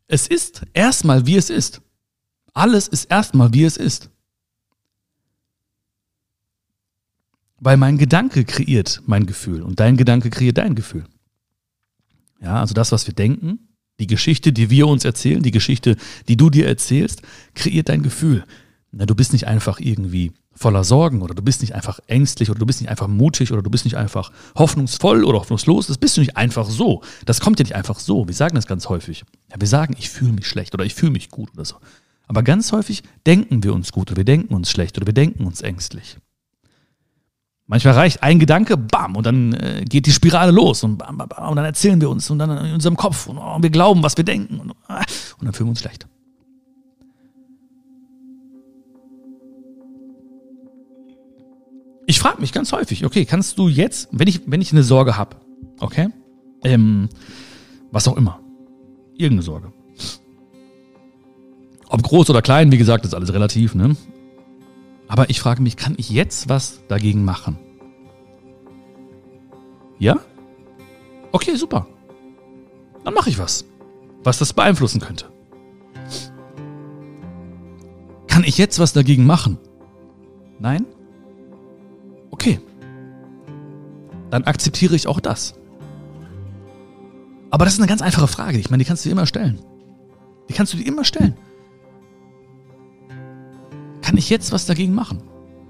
Es 0.08 0.28
ist 0.28 0.64
erstmal, 0.74 1.26
wie 1.26 1.38
es 1.38 1.50
ist. 1.50 1.82
Alles 2.54 2.88
ist 2.88 3.06
erstmal, 3.06 3.54
wie 3.54 3.64
es 3.64 3.78
ist. 3.78 4.10
Weil 7.60 7.78
mein 7.78 7.98
Gedanke 7.98 8.44
kreiert 8.46 9.02
mein 9.06 9.26
Gefühl 9.26 9.62
und 9.64 9.80
dein 9.80 9.98
Gedanke 9.98 10.30
kreiert 10.30 10.58
dein 10.58 10.76
Gefühl. 10.76 11.06
Ja, 12.42 12.60
also 12.60 12.74
das, 12.74 12.92
was 12.92 13.08
wir 13.08 13.14
denken, 13.14 13.70
die 14.00 14.08
Geschichte, 14.08 14.52
die 14.52 14.70
wir 14.70 14.88
uns 14.88 15.06
erzählen, 15.06 15.42
die 15.42 15.52
Geschichte, 15.52 15.96
die 16.28 16.36
du 16.36 16.50
dir 16.50 16.68
erzählst, 16.68 17.22
kreiert 17.56 17.90
dein 17.90 18.04
Gefühl. 18.04 18.44
Na, 18.92 19.06
du 19.06 19.16
bist 19.16 19.32
nicht 19.34 19.48
einfach 19.48 19.80
irgendwie 19.80 20.34
voller 20.56 20.84
Sorgen 20.84 21.22
oder 21.22 21.34
du 21.34 21.42
bist 21.42 21.62
nicht 21.62 21.76
einfach 21.76 22.00
ängstlich 22.08 22.50
oder 22.50 22.60
du 22.60 22.66
bist 22.66 22.82
nicht 22.82 22.90
einfach 22.90 23.08
mutig 23.08 23.52
oder 23.52 23.62
du 23.62 23.70
bist 23.70 23.86
nicht 23.86 23.98
einfach 23.98 24.32
hoffnungsvoll 24.56 25.24
oder 25.24 25.40
hoffnungslos. 25.40 25.88
Das 25.88 25.98
bist 25.98 26.18
du 26.18 26.22
nicht 26.22 26.38
einfach 26.38 26.70
so. 26.70 27.02
Das 27.26 27.42
kommt 27.42 27.60
ja 27.60 27.64
nicht 27.64 27.76
einfach 27.76 28.00
so. 28.00 28.28
Wir 28.28 28.36
sagen 28.36 28.56
das 28.56 28.68
ganz 28.68 28.90
häufig. 28.90 29.24
Ja, 29.52 29.60
wir 29.60 29.68
sagen, 29.68 29.96
ich 29.98 30.10
fühle 30.10 30.34
mich 30.34 30.48
schlecht 30.48 30.74
oder 30.74 30.86
ich 30.86 30.96
fühle 30.96 31.12
mich 31.12 31.30
gut 31.30 31.50
oder 31.54 31.66
so. 31.66 31.76
Aber 32.28 32.44
ganz 32.44 32.72
häufig 32.72 33.04
denken 33.26 33.64
wir 33.64 33.74
uns 33.74 33.92
gut 33.92 34.10
oder 34.10 34.18
wir 34.18 34.26
denken 34.26 34.54
uns 34.54 34.70
schlecht 34.70 34.98
oder 34.98 35.06
wir 35.06 35.14
denken 35.14 35.46
uns 35.46 35.62
ängstlich. 35.62 36.18
Manchmal 37.66 37.94
reicht 37.94 38.22
ein 38.22 38.40
Gedanke, 38.40 38.76
bam, 38.76 39.16
und 39.16 39.26
dann 39.26 39.54
äh, 39.54 39.86
geht 39.88 40.06
die 40.06 40.12
Spirale 40.12 40.52
los 40.52 40.84
und, 40.84 40.98
bam, 40.98 41.18
bam, 41.18 41.30
bam, 41.30 41.50
und 41.50 41.56
dann 41.56 41.66
erzählen 41.66 42.00
wir 42.02 42.10
uns 42.10 42.30
und 42.30 42.40
dann 42.40 42.66
in 42.66 42.74
unserem 42.74 42.98
Kopf 42.98 43.28
und 43.28 43.38
oh, 43.38 43.58
wir 43.62 43.70
glauben, 43.70 44.04
was 44.04 44.18
wir 44.18 44.26
denken 44.26 44.60
und, 44.60 44.74
ah, 44.88 45.04
und 45.40 45.46
dann 45.46 45.54
fühlen 45.54 45.68
wir 45.68 45.72
uns 45.72 45.80
schlecht. 45.80 46.06
Ich 52.06 52.20
frage 52.20 52.42
mich 52.42 52.52
ganz 52.52 52.72
häufig, 52.72 53.06
okay, 53.06 53.26
kannst 53.26 53.58
du 53.58 53.68
jetzt, 53.68 54.10
wenn 54.12 54.28
ich, 54.28 54.42
wenn 54.46 54.62
ich 54.62 54.72
eine 54.72 54.84
Sorge 54.84 55.18
habe, 55.18 55.38
okay, 55.80 56.10
ähm, 56.64 57.10
was 57.92 58.08
auch 58.08 58.18
immer, 58.18 58.40
irgendeine 59.14 59.44
Sorge, 59.44 59.72
ob 61.88 62.04
groß 62.04 62.30
oder 62.30 62.42
klein, 62.42 62.72
wie 62.72 62.78
gesagt, 62.78 63.06
ist 63.06 63.14
alles 63.14 63.34
relativ, 63.34 63.76
ne? 63.76 63.96
Aber 65.08 65.30
ich 65.30 65.40
frage 65.40 65.62
mich, 65.62 65.78
kann 65.78 65.94
ich 65.98 66.10
jetzt 66.10 66.50
was 66.50 66.82
dagegen 66.88 67.24
machen? 67.24 67.58
Ja? 70.00 70.20
Okay, 71.32 71.56
super. 71.56 71.88
Dann 73.04 73.14
mache 73.14 73.30
ich 73.30 73.38
was, 73.38 73.66
was 74.24 74.40
das 74.40 74.54
beeinflussen 74.54 75.00
könnte. 75.00 75.26
Kann 78.28 78.44
ich 78.44 78.58
jetzt 78.58 78.80
was 78.80 78.94
dagegen 78.94 79.26
machen? 79.26 79.60
Nein? 80.60 80.86
Okay. 82.44 82.60
Dann 84.30 84.44
akzeptiere 84.44 84.96
ich 84.96 85.08
auch 85.08 85.22
das. 85.22 85.54
Aber 87.52 87.64
das 87.64 87.76
ist 87.76 87.80
eine 87.80 87.88
ganz 87.88 88.02
einfache 88.02 88.28
Frage. 88.28 88.58
Ich 88.58 88.70
meine, 88.70 88.84
die 88.84 88.88
kannst 88.88 89.06
du 89.06 89.10
dir 89.10 89.14
immer 89.14 89.26
stellen. 89.26 89.62
Die 90.50 90.54
kannst 90.54 90.74
du 90.74 90.78
dir 90.78 90.86
immer 90.86 91.06
stellen. 91.06 91.38
Kann 94.02 94.18
ich 94.18 94.30
jetzt 94.30 94.52
was 94.52 94.66
dagegen 94.66 94.94
machen? 94.94 95.24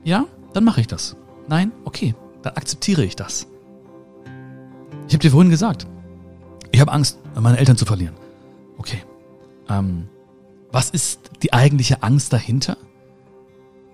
Ja? 0.03 0.25
Dann 0.53 0.63
mache 0.63 0.81
ich 0.81 0.87
das. 0.87 1.15
Nein? 1.47 1.71
Okay. 1.85 2.15
Dann 2.41 2.55
akzeptiere 2.55 3.05
ich 3.05 3.15
das. 3.15 3.45
Ich 5.07 5.13
habe 5.13 5.21
dir 5.21 5.29
vorhin 5.29 5.51
gesagt, 5.51 5.85
ich 6.71 6.81
habe 6.81 6.91
Angst, 6.91 7.19
meine 7.39 7.59
Eltern 7.59 7.77
zu 7.77 7.85
verlieren. 7.85 8.15
Okay. 8.79 9.03
Ähm, 9.69 10.09
was 10.71 10.89
ist 10.89 11.19
die 11.43 11.53
eigentliche 11.53 12.01
Angst 12.01 12.33
dahinter? 12.33 12.77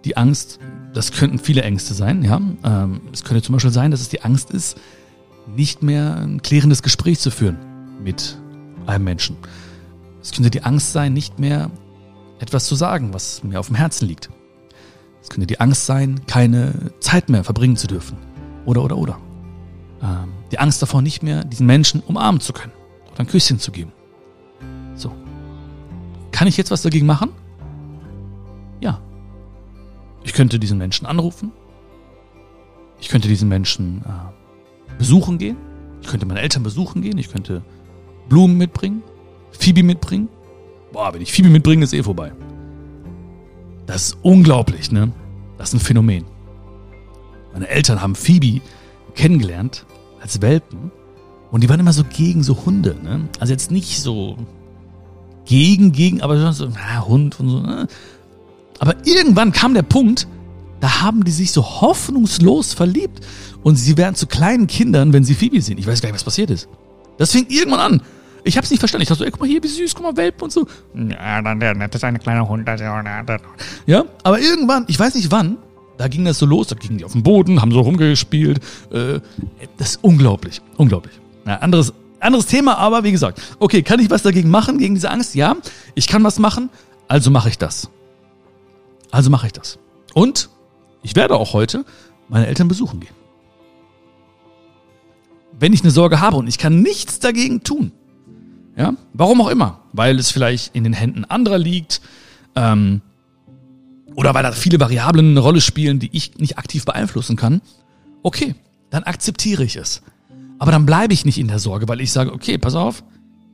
Die 0.06 0.16
Angst, 0.16 0.60
das 1.00 1.14
könnten 1.14 1.40
viele 1.40 1.62
Ängste 1.62 1.94
sein, 1.94 2.24
ja. 2.24 2.42
Ähm, 2.66 3.00
es 3.14 3.24
könnte 3.24 3.42
zum 3.42 3.54
Beispiel 3.54 3.72
sein, 3.72 3.90
dass 3.90 4.02
es 4.02 4.10
die 4.10 4.22
Angst 4.22 4.52
ist, 4.52 4.78
nicht 5.48 5.82
mehr 5.82 6.18
ein 6.18 6.42
klärendes 6.42 6.84
Gespräch 6.84 7.22
zu 7.22 7.32
führen 7.32 7.58
mit 8.04 8.38
einem 8.86 9.06
Menschen. 9.06 9.38
Es 10.22 10.34
könnte 10.34 10.50
die 10.50 10.62
Angst 10.64 10.92
sein, 10.92 11.14
nicht 11.14 11.40
mehr 11.40 11.72
etwas 12.40 12.66
zu 12.66 12.76
sagen, 12.76 13.14
was 13.14 13.46
mir 13.46 13.62
auf 13.62 13.68
dem 13.68 13.78
Herzen 13.78 14.10
liegt. 14.10 14.30
Es 15.22 15.30
könnte 15.30 15.48
die 15.48 15.62
Angst 15.62 15.86
sein, 15.86 16.20
keine 16.28 16.92
Zeit 17.00 17.30
mehr 17.30 17.46
verbringen 17.46 17.78
zu 17.78 17.88
dürfen. 17.88 18.18
Oder, 18.66 18.84
oder, 18.84 18.98
oder. 18.98 19.18
Ähm, 20.04 20.34
die 20.52 20.60
Angst 20.60 20.82
davor, 20.82 21.02
nicht 21.02 21.24
mehr 21.24 21.46
diesen 21.46 21.66
Menschen 21.66 22.02
umarmen 22.02 22.42
zu 22.42 22.52
können 22.52 22.74
oder 23.10 23.22
ein 23.22 23.28
Küsschen 23.28 23.58
zu 23.58 23.72
geben. 23.72 23.94
So. 24.96 25.14
Kann 26.34 26.50
ich 26.50 26.58
jetzt 26.58 26.72
was 26.72 26.82
dagegen 26.82 27.06
machen? 27.06 27.30
Ja. 28.82 29.00
Ich 30.24 30.34
könnte 30.34 30.60
diesen 30.60 30.78
Menschen 30.78 31.06
anrufen. 31.06 31.52
Ich 33.00 33.10
könnte 33.10 33.28
diesen 33.28 33.50
Menschen 33.50 34.04
äh, 34.06 34.98
besuchen 34.98 35.38
gehen. 35.38 35.58
Ich 36.02 36.08
könnte 36.08 36.26
meine 36.26 36.42
Eltern 36.42 36.64
besuchen 36.64 37.02
gehen. 37.02 37.18
Ich 37.18 37.32
könnte 37.32 37.62
Blumen 38.28 38.58
mitbringen. 38.58 39.04
Phoebe 39.52 39.84
mitbringen. 39.84 40.30
Boah, 40.92 41.14
wenn 41.14 41.22
ich 41.22 41.32
Phoebe 41.32 41.50
mitbringe, 41.50 41.84
ist 41.84 41.94
eh 41.94 42.04
vorbei. 42.04 42.32
Das 43.86 44.08
ist 44.08 44.18
unglaublich, 44.22 44.92
ne? 44.92 45.12
Das 45.58 45.70
ist 45.70 45.76
ein 45.76 45.80
Phänomen. 45.80 46.26
Meine 47.54 47.68
Eltern 47.68 48.02
haben 48.02 48.16
Phoebe 48.16 48.62
kennengelernt 49.16 49.86
als 50.22 50.42
Welpen 50.42 50.92
und 51.52 51.64
die 51.64 51.70
waren 51.70 51.80
immer 51.80 51.94
so 51.94 52.04
gegen 52.04 52.44
so 52.44 52.66
Hunde, 52.66 52.96
ne? 53.04 53.28
Also 53.40 53.52
jetzt 53.54 53.72
nicht 53.72 54.00
so 54.00 54.38
gegen, 55.46 55.92
gegen, 55.92 56.22
aber 56.22 56.54
so, 56.54 56.68
na, 56.68 57.06
Hund 57.06 57.40
und 57.40 57.50
so, 57.50 57.60
ne? 57.62 57.88
Aber 58.80 58.96
irgendwann 59.06 59.52
kam 59.52 59.74
der 59.74 59.84
Punkt, 59.84 60.28
da 60.80 61.02
haben 61.02 61.24
die 61.24 61.32
sich 61.32 61.52
so 61.52 61.82
hoffnungslos 61.82 62.74
verliebt 62.74 63.26
und 63.64 63.76
sie 63.76 63.98
werden 63.98 64.16
zu 64.16 64.28
kleinen 64.28 64.68
Kindern, 64.68 65.14
wenn 65.14 65.24
sie 65.24 65.36
Phoebe 65.36 65.62
sehen. 65.62 65.78
Ich 65.78 65.86
weiß 65.86 66.02
gar 66.02 66.08
nicht, 66.08 66.16
was 66.16 66.24
passiert 66.24 66.50
ist. 66.50 66.68
Das 67.18 67.32
fing 67.32 67.46
irgendwann 67.50 67.80
an. 67.80 68.02
Ich 68.46 68.58
hab's 68.58 68.72
nicht 68.72 68.80
verstanden. 68.80 69.04
Ich 69.04 69.10
dachte 69.10 69.20
so, 69.20 69.26
ey, 69.26 69.32
guck 69.32 69.42
mal 69.42 69.48
hier, 69.48 69.62
wie 69.62 69.68
süß, 69.68 69.94
guck 69.94 70.04
mal, 70.04 70.16
Welpen 70.16 70.44
und 70.44 70.52
so. 70.52 70.66
Ja, 70.96 71.42
dann 71.42 71.60
der, 71.60 71.76
das 71.76 71.96
ist 71.96 72.04
ein 72.04 72.18
kleiner 72.20 72.48
Hund. 72.48 72.68
Ist 72.70 72.82
ja, 73.86 74.06
aber 74.24 74.40
irgendwann, 74.40 74.86
ich 74.88 74.98
weiß 74.98 75.16
nicht 75.16 75.30
wann, 75.30 75.58
da 75.98 76.08
ging 76.08 76.24
das 76.24 76.40
so 76.40 76.46
los, 76.46 76.68
da 76.68 76.76
gingen 76.76 76.98
die 76.98 77.06
auf 77.06 77.12
den 77.12 77.24
Boden, 77.24 77.62
haben 77.62 77.74
so 77.74 77.82
rumgespielt. 77.82 78.60
Äh, 78.92 79.20
das 79.78 79.92
ist 79.92 80.00
unglaublich, 80.02 80.62
unglaublich. 80.78 81.20
Ja, 81.46 81.58
anderes, 81.58 81.94
anderes 82.22 82.46
Thema, 82.46 82.78
aber 82.78 83.04
wie 83.04 83.12
gesagt, 83.12 83.42
okay, 83.60 83.84
kann 83.84 84.00
ich 84.00 84.10
was 84.10 84.24
dagegen 84.24 84.50
machen, 84.50 84.78
gegen 84.78 84.96
diese 84.96 85.12
Angst? 85.12 85.36
Ja, 85.36 85.58
ich 85.96 86.08
kann 86.08 86.24
was 86.24 86.40
machen, 86.40 86.70
also 87.10 87.30
mache 87.32 87.50
ich 87.50 87.58
das. 87.58 87.90
Also 89.12 89.30
mache 89.30 89.48
ich 89.48 89.54
das. 89.54 89.80
Und 90.14 90.50
ich 91.02 91.16
werde 91.16 91.36
auch 91.36 91.54
heute 91.54 91.86
meine 92.28 92.48
Eltern 92.48 92.68
besuchen 92.68 93.00
gehen. 93.00 93.14
Wenn 95.60 95.74
ich 95.74 95.82
eine 95.82 95.92
Sorge 95.92 96.22
habe 96.22 96.38
und 96.38 96.48
ich 96.48 96.58
kann 96.58 96.82
nichts 96.82 97.20
dagegen 97.20 97.64
tun, 97.64 97.92
ja, 98.78 98.94
warum 99.14 99.42
auch 99.42 99.50
immer, 99.50 99.82
weil 99.92 100.18
es 100.20 100.32
vielleicht 100.32 100.76
in 100.76 100.84
den 100.84 100.94
Händen 100.94 101.26
anderer 101.26 101.58
liegt, 101.58 102.02
ähm, 102.56 103.02
oder 104.16 104.34
weil 104.34 104.44
da 104.44 104.52
viele 104.52 104.80
Variablen 104.80 105.32
eine 105.32 105.40
Rolle 105.40 105.62
spielen, 105.62 106.00
die 106.00 106.10
ich 106.14 106.38
nicht 106.38 106.58
aktiv 106.58 106.86
beeinflussen 106.86 107.36
kann, 107.36 107.62
okay, 108.24 108.56
dann 108.90 109.04
akzeptiere 109.04 109.64
ich 109.64 109.76
es. 109.76 110.02
Aber 110.60 110.72
dann 110.72 110.86
bleibe 110.86 111.14
ich 111.14 111.26
nicht 111.26 111.38
in 111.38 111.48
der 111.48 111.60
Sorge, 111.60 111.88
weil 111.88 112.02
ich 112.02 112.12
sage, 112.12 112.34
okay, 112.34 112.58
pass 112.58 112.76
auf, 112.76 113.04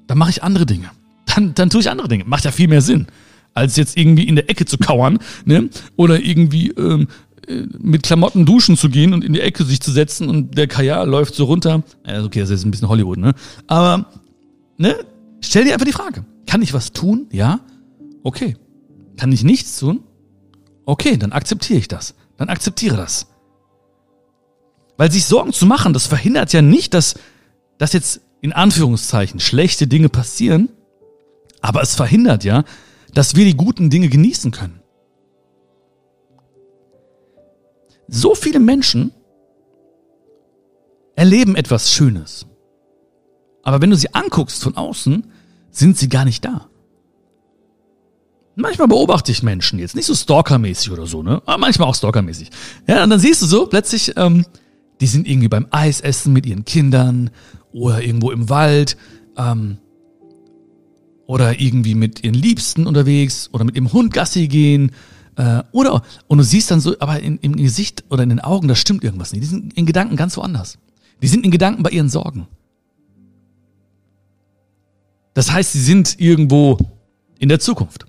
dann 0.08 0.18
mache 0.18 0.30
ich 0.30 0.44
andere 0.44 0.66
Dinge. 0.66 0.90
Dann, 1.26 1.54
dann 1.54 1.70
tue 1.70 1.82
ich 1.82 1.90
andere 1.90 2.08
Dinge. 2.08 2.24
Macht 2.26 2.46
ja 2.46 2.52
viel 2.52 2.68
mehr 2.68 2.82
Sinn, 2.82 3.08
als 3.56 3.78
jetzt 3.78 3.98
irgendwie 3.98 4.28
in 4.28 4.36
der 4.36 4.50
Ecke 4.50 4.66
zu 4.66 4.78
kauern, 4.78 5.18
ne? 5.46 5.70
Oder 5.96 6.22
irgendwie 6.22 6.70
ähm, 6.72 7.08
äh, 7.48 7.64
mit 7.80 8.04
Klamotten 8.04 8.46
duschen 8.46 8.78
zu 8.78 8.90
gehen 8.90 9.14
und 9.14 9.24
in 9.24 9.34
die 9.34 9.42
Ecke 9.42 9.64
sich 9.64 9.82
zu 9.82 9.92
setzen 9.92 10.30
und 10.30 10.58
der 10.58 10.68
Kajal 10.68 11.10
läuft 11.10 11.34
so 11.34 11.46
runter. 11.46 11.82
Ja, 12.06 12.24
okay, 12.24 12.42
das 12.42 12.50
ist 12.52 12.66
ein 12.66 12.72
bisschen 12.72 12.90
Hollywood, 12.90 13.18
ne? 13.18 13.34
Aber, 13.66 14.06
ne? 14.78 14.96
Stell 15.42 15.64
dir 15.64 15.74
einfach 15.74 15.86
die 15.86 15.94
Frage. 15.94 16.26
Kann 16.46 16.62
ich 16.62 16.74
was 16.74 16.92
tun? 16.92 17.28
Ja? 17.32 17.62
Okay. 18.24 18.58
Kann 19.18 19.32
ich 19.32 19.44
nichts 19.44 19.80
tun? 19.80 20.02
Okay, 20.86 21.18
dann 21.18 21.32
akzeptiere 21.32 21.80
ich 21.80 21.88
das. 21.88 22.14
Dann 22.38 22.50
akzeptiere 22.50 22.98
das. 22.98 23.28
Weil 24.98 25.12
sich 25.12 25.26
Sorgen 25.26 25.54
zu 25.54 25.66
machen, 25.66 25.94
das 25.94 26.08
verhindert 26.08 26.52
ja 26.52 26.62
nicht, 26.62 26.94
dass, 26.94 27.16
dass 27.78 27.94
jetzt 27.94 28.22
in 28.42 28.54
Anführungszeichen 28.54 29.40
schlechte 29.40 29.88
Dinge 29.88 30.10
passieren, 30.10 30.70
aber 31.62 31.82
es 31.82 31.96
verhindert 31.96 32.44
ja, 32.44 32.64
dass 33.16 33.36
wir 33.36 33.46
die 33.46 33.58
guten 33.58 33.90
Dinge 33.90 34.10
genießen 34.10 34.52
können. 34.52 34.82
So 38.08 38.36
viele 38.36 38.60
Menschen 38.60 39.12
erleben 41.16 41.56
etwas 41.56 41.92
Schönes. 41.92 42.46
Aber 43.64 43.82
wenn 43.82 43.90
du 43.90 43.96
sie 43.96 44.14
anguckst 44.14 44.62
von 44.62 44.76
außen, 44.76 45.32
sind 45.72 45.98
sie 45.98 46.10
gar 46.10 46.26
nicht 46.26 46.44
da. 46.46 46.70
Manchmal 48.56 48.90
beobachte 48.90 49.32
ich 49.32 49.44
Menschen 49.44 49.80
jetzt, 49.80 49.96
nicht 49.96 50.06
so 50.06 50.14
stalkermäßig 50.14 50.92
oder 50.92 51.08
so, 51.08 51.24
ne? 51.24 51.42
Aber 51.46 51.58
manchmal 51.58 51.88
auch 51.90 51.96
stalkermäßig. 51.96 52.52
Ja, 52.88 53.04
und 53.04 53.10
dann 53.10 53.20
siehst 53.20 53.42
du 53.42 53.46
so 53.46 53.66
plötzlich, 53.66 54.14
ähm, 54.18 54.46
die 55.02 55.08
sind 55.08 55.28
irgendwie 55.28 55.50
beim 55.50 55.68
Eisessen 55.72 56.32
mit 56.34 56.46
ihren 56.46 56.64
Kindern 56.66 57.32
oder 57.72 58.02
irgendwo 58.02 58.32
im 58.32 58.50
Wald 58.50 58.98
ähm, 59.38 59.78
oder 61.28 61.60
irgendwie 61.60 61.96
mit 61.96 62.24
ihren 62.24 62.36
Liebsten 62.36 62.88
unterwegs 62.88 63.50
oder 63.52 63.64
mit 63.64 63.76
ihrem 63.76 63.92
Hund 63.92 64.14
Gassi 64.14 64.48
gehen 64.48 64.92
äh, 65.38 65.64
oder 65.72 66.04
und 66.28 66.38
du 66.38 66.44
siehst 66.44 66.72
dann 66.72 66.80
so, 66.80 66.96
aber 67.00 67.20
in, 67.20 67.38
im 67.40 67.56
Gesicht 67.56 68.04
oder 68.10 68.24
in 68.24 68.30
den 68.30 68.40
Augen, 68.40 68.68
da 68.68 68.76
stimmt 68.76 69.04
irgendwas 69.04 69.32
nicht. 69.32 69.44
Die 69.44 69.48
sind 69.48 69.74
in 69.74 69.86
Gedanken 69.86 70.16
ganz 70.16 70.38
woanders. 70.38 70.78
Die 71.22 71.28
sind 71.28 71.46
in 71.46 71.52
Gedanken 71.52 71.84
bei 71.84 71.90
ihren 71.90 72.10
Sorgen. 72.10 72.48
Das 75.34 75.52
heißt, 75.52 75.74
sie 75.74 75.82
sind 75.82 76.20
irgendwo 76.20 76.78
in 77.40 77.50
der 77.50 77.60
Zukunft. 77.60 78.06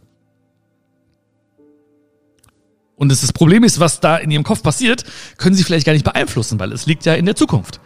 und 2.97 3.11
das 3.11 3.33
Problem 3.33 3.63
ist, 3.63 3.79
was 3.79 4.01
da 4.01 4.17
in 4.17 4.31
ihrem 4.31 4.43
Kopf 4.43 4.63
passiert, 4.63 5.05
können 5.37 5.55
sie 5.55 5.65
vielleicht 5.65 5.87
gar 5.87 5.93
nicht 5.93 6.05
beeinflussen, 6.05 6.59
weil 6.59 6.73
es 6.73 6.87
liegt 6.87 7.05
ja 7.05 7.15
in 7.15 7.27
der 7.27 7.37
Zukunft. 7.37 7.81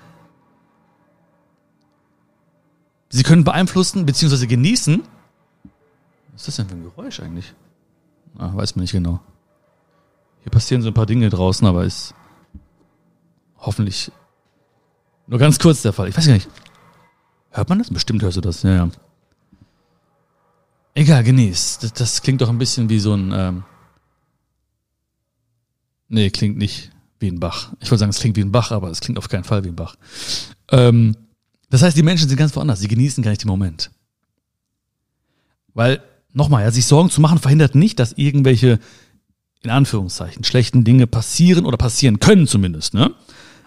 Sie 3.10 3.24
können 3.24 3.42
beeinflussen 3.42 4.06
bzw. 4.06 4.46
genießen. 4.46 5.02
Was 6.40 6.48
ist 6.48 6.58
das 6.58 6.66
denn 6.66 6.68
für 6.68 6.74
ein 6.74 6.90
Geräusch 6.90 7.20
eigentlich? 7.20 7.52
Ah, 8.38 8.50
weiß 8.54 8.74
man 8.74 8.84
nicht 8.84 8.92
genau. 8.92 9.20
Hier 10.42 10.50
passieren 10.50 10.80
so 10.80 10.88
ein 10.88 10.94
paar 10.94 11.04
Dinge 11.04 11.28
draußen, 11.28 11.66
aber 11.66 11.84
ist 11.84 12.14
hoffentlich 13.58 14.10
nur 15.26 15.38
ganz 15.38 15.58
kurz 15.58 15.82
der 15.82 15.92
Fall. 15.92 16.08
Ich 16.08 16.16
weiß 16.16 16.26
gar 16.26 16.32
nicht. 16.32 16.48
Hört 17.50 17.68
man 17.68 17.78
das? 17.78 17.90
Bestimmt 17.90 18.22
hörst 18.22 18.38
du 18.38 18.40
das. 18.40 18.62
Ja, 18.62 18.70
ja. 18.70 18.88
Egal, 20.94 21.24
genieß. 21.24 21.80
Das, 21.80 21.92
das 21.92 22.22
klingt 22.22 22.40
doch 22.40 22.48
ein 22.48 22.56
bisschen 22.56 22.88
wie 22.88 23.00
so 23.00 23.12
ein 23.12 23.32
ähm, 23.34 23.64
Nee, 26.08 26.30
klingt 26.30 26.56
nicht 26.56 26.90
wie 27.18 27.28
ein 27.28 27.38
Bach. 27.38 27.74
Ich 27.80 27.90
wollte 27.90 27.98
sagen, 27.98 28.10
es 28.10 28.18
klingt 28.18 28.38
wie 28.38 28.44
ein 28.44 28.50
Bach, 28.50 28.72
aber 28.72 28.88
es 28.88 29.00
klingt 29.00 29.18
auf 29.18 29.28
keinen 29.28 29.44
Fall 29.44 29.62
wie 29.64 29.68
ein 29.68 29.76
Bach. 29.76 29.96
Ähm, 30.70 31.18
das 31.68 31.82
heißt, 31.82 31.98
die 31.98 32.02
Menschen 32.02 32.30
sind 32.30 32.38
ganz 32.38 32.56
woanders. 32.56 32.80
Sie 32.80 32.88
genießen 32.88 33.22
gar 33.22 33.28
nicht 33.28 33.42
den 33.42 33.48
Moment. 33.48 33.90
Weil, 35.74 36.02
nochmal, 36.32 36.64
ja, 36.64 36.70
sich 36.70 36.86
Sorgen 36.86 37.10
zu 37.10 37.20
machen 37.20 37.38
verhindert 37.38 37.74
nicht, 37.74 37.98
dass 37.98 38.12
irgendwelche, 38.12 38.78
in 39.62 39.70
Anführungszeichen, 39.70 40.44
schlechten 40.44 40.84
Dinge 40.84 41.06
passieren 41.06 41.66
oder 41.66 41.76
passieren 41.76 42.20
können 42.20 42.46
zumindest, 42.46 42.94
ne? 42.94 43.14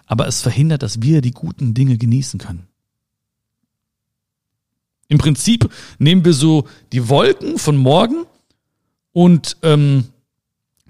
Aber 0.06 0.26
es 0.28 0.42
verhindert, 0.42 0.82
dass 0.82 1.00
wir 1.00 1.22
die 1.22 1.30
guten 1.30 1.72
Dinge 1.72 1.96
genießen 1.96 2.38
können. 2.38 2.66
Im 5.08 5.18
Prinzip 5.18 5.70
nehmen 5.98 6.24
wir 6.24 6.34
so 6.34 6.66
die 6.92 7.08
Wolken 7.08 7.58
von 7.58 7.76
morgen 7.76 8.26
und 9.12 9.56
ähm, 9.62 10.04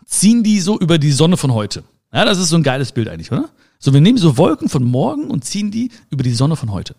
ziehen 0.06 0.42
die 0.42 0.60
so 0.60 0.78
über 0.78 0.98
die 0.98 1.12
Sonne 1.12 1.36
von 1.36 1.52
heute. 1.52 1.84
Ja, 2.12 2.24
das 2.24 2.38
ist 2.38 2.48
so 2.48 2.56
ein 2.56 2.62
geiles 2.62 2.92
Bild 2.92 3.08
eigentlich, 3.08 3.32
oder? 3.32 3.50
So, 3.78 3.92
wir 3.92 4.00
nehmen 4.00 4.18
so 4.18 4.38
Wolken 4.38 4.68
von 4.68 4.84
morgen 4.84 5.30
und 5.30 5.44
ziehen 5.44 5.70
die 5.70 5.90
über 6.10 6.22
die 6.22 6.32
Sonne 6.32 6.56
von 6.56 6.70
heute. 6.70 6.96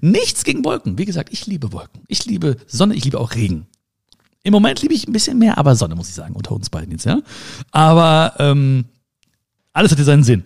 Nichts 0.00 0.44
gegen 0.44 0.64
Wolken. 0.64 0.98
Wie 0.98 1.04
gesagt, 1.04 1.32
ich 1.32 1.46
liebe 1.46 1.72
Wolken. 1.72 2.02
Ich 2.08 2.26
liebe 2.26 2.56
Sonne, 2.66 2.94
ich 2.94 3.04
liebe 3.04 3.18
auch 3.18 3.34
Regen. 3.34 3.66
Im 4.44 4.52
Moment 4.52 4.82
liebe 4.82 4.94
ich 4.94 5.06
ein 5.06 5.12
bisschen 5.12 5.38
mehr, 5.38 5.56
aber 5.58 5.76
Sonne, 5.76 5.94
muss 5.94 6.08
ich 6.08 6.14
sagen, 6.14 6.34
unter 6.34 6.52
uns 6.52 6.68
beiden 6.68 6.90
jetzt, 6.90 7.04
ja. 7.04 7.20
Aber 7.70 8.34
ähm, 8.38 8.86
alles 9.72 9.92
hat 9.92 9.98
ja 9.98 10.04
seinen 10.04 10.24
Sinn. 10.24 10.44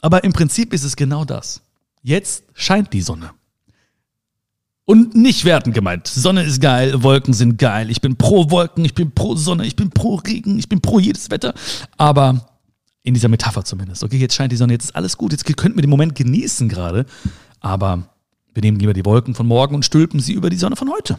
Aber 0.00 0.24
im 0.24 0.32
Prinzip 0.32 0.72
ist 0.72 0.84
es 0.84 0.96
genau 0.96 1.24
das. 1.24 1.62
Jetzt 2.02 2.44
scheint 2.54 2.92
die 2.92 3.02
Sonne. 3.02 3.30
Und 4.84 5.14
nicht 5.14 5.44
wertend 5.44 5.74
gemeint. 5.74 6.08
Sonne 6.08 6.42
ist 6.42 6.60
geil, 6.60 7.02
Wolken 7.02 7.34
sind 7.34 7.56
geil. 7.56 7.90
Ich 7.90 8.00
bin 8.00 8.16
pro 8.16 8.50
Wolken, 8.50 8.84
ich 8.84 8.94
bin 8.94 9.12
pro 9.12 9.36
Sonne, 9.36 9.64
ich 9.64 9.76
bin 9.76 9.90
pro 9.90 10.16
Regen, 10.16 10.58
ich 10.58 10.68
bin 10.68 10.80
pro 10.80 10.98
jedes 10.98 11.30
Wetter. 11.30 11.54
Aber 11.96 12.48
in 13.04 13.14
dieser 13.14 13.28
Metapher 13.28 13.64
zumindest. 13.64 14.02
Okay, 14.02 14.18
jetzt 14.18 14.34
scheint 14.34 14.52
die 14.52 14.56
Sonne, 14.56 14.72
jetzt 14.72 14.86
ist 14.86 14.96
alles 14.96 15.16
gut. 15.16 15.32
Jetzt 15.32 15.44
könnten 15.56 15.76
wir 15.76 15.82
den 15.82 15.90
Moment 15.90 16.14
genießen 16.14 16.68
gerade. 16.68 17.06
Aber 17.60 18.08
wir 18.54 18.60
nehmen 18.60 18.78
lieber 18.78 18.92
die 18.92 19.04
Wolken 19.04 19.34
von 19.34 19.46
morgen 19.46 19.74
und 19.74 19.84
stülpen 19.84 20.20
sie 20.20 20.32
über 20.32 20.50
die 20.50 20.56
Sonne 20.56 20.76
von 20.76 20.90
heute. 20.90 21.18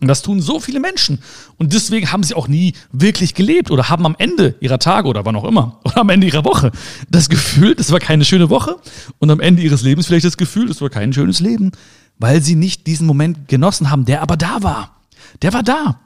Und 0.00 0.08
das 0.08 0.22
tun 0.22 0.40
so 0.40 0.58
viele 0.58 0.80
Menschen. 0.80 1.20
Und 1.56 1.72
deswegen 1.72 2.10
haben 2.10 2.24
sie 2.24 2.34
auch 2.34 2.48
nie 2.48 2.74
wirklich 2.90 3.34
gelebt 3.34 3.70
oder 3.70 3.88
haben 3.88 4.04
am 4.06 4.16
Ende 4.18 4.56
ihrer 4.60 4.80
Tage 4.80 5.08
oder 5.08 5.24
wann 5.24 5.36
auch 5.36 5.44
immer 5.44 5.80
oder 5.84 5.98
am 5.98 6.08
Ende 6.10 6.26
ihrer 6.26 6.44
Woche 6.44 6.72
das 7.08 7.28
Gefühl, 7.28 7.74
das 7.76 7.92
war 7.92 8.00
keine 8.00 8.24
schöne 8.24 8.50
Woche 8.50 8.76
und 9.18 9.30
am 9.30 9.40
Ende 9.40 9.62
ihres 9.62 9.82
Lebens 9.82 10.06
vielleicht 10.06 10.26
das 10.26 10.36
Gefühl, 10.36 10.66
das 10.66 10.80
war 10.80 10.90
kein 10.90 11.12
schönes 11.12 11.38
Leben, 11.38 11.70
weil 12.18 12.42
sie 12.42 12.56
nicht 12.56 12.86
diesen 12.88 13.06
Moment 13.06 13.46
genossen 13.48 13.90
haben, 13.90 14.04
der 14.04 14.22
aber 14.22 14.36
da 14.36 14.62
war. 14.62 15.00
Der 15.42 15.52
war 15.52 15.62
da. 15.62 16.00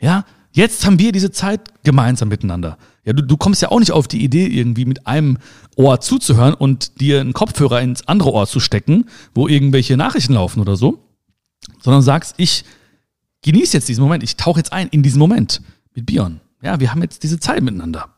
Ja, 0.00 0.24
jetzt 0.52 0.84
haben 0.84 0.98
wir 0.98 1.12
diese 1.12 1.30
Zeit 1.30 1.60
gemeinsam 1.84 2.28
miteinander. 2.28 2.78
Ja, 3.04 3.12
du, 3.12 3.22
du 3.22 3.36
kommst 3.36 3.62
ja 3.62 3.70
auch 3.70 3.78
nicht 3.78 3.92
auf 3.92 4.08
die 4.08 4.24
Idee, 4.24 4.46
irgendwie 4.46 4.86
mit 4.86 5.06
einem 5.06 5.38
Ohr 5.76 6.00
zuzuhören 6.00 6.54
und 6.54 7.00
dir 7.00 7.20
einen 7.20 7.32
Kopfhörer 7.32 7.80
ins 7.80 8.08
andere 8.08 8.32
Ohr 8.32 8.46
zu 8.46 8.58
stecken, 8.58 9.06
wo 9.34 9.46
irgendwelche 9.46 9.96
Nachrichten 9.96 10.34
laufen 10.34 10.60
oder 10.60 10.76
so, 10.76 11.04
sondern 11.80 12.02
sagst, 12.02 12.34
ich 12.38 12.64
genieße 13.44 13.76
jetzt 13.76 13.88
diesen 13.88 14.02
Moment, 14.02 14.24
ich 14.24 14.36
tauche 14.36 14.58
jetzt 14.58 14.72
ein 14.72 14.88
in 14.88 15.02
diesen 15.02 15.18
Moment 15.18 15.60
mit 15.94 16.06
Bion. 16.06 16.40
Ja, 16.62 16.80
wir 16.80 16.90
haben 16.90 17.02
jetzt 17.02 17.22
diese 17.22 17.38
Zeit 17.38 17.62
miteinander. 17.62 18.08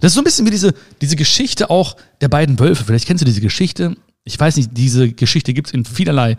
Das 0.00 0.10
ist 0.10 0.14
so 0.14 0.20
ein 0.20 0.24
bisschen 0.24 0.46
wie 0.46 0.50
diese, 0.50 0.74
diese 1.00 1.16
Geschichte 1.16 1.70
auch 1.70 1.96
der 2.20 2.28
beiden 2.28 2.58
Wölfe. 2.58 2.84
Vielleicht 2.84 3.06
kennst 3.06 3.20
du 3.20 3.26
diese 3.26 3.40
Geschichte. 3.40 3.96
Ich 4.24 4.38
weiß 4.38 4.56
nicht, 4.56 4.70
diese 4.72 5.12
Geschichte 5.12 5.54
gibt 5.54 5.68
es 5.68 5.74
in 5.74 5.84
vielerlei 5.84 6.36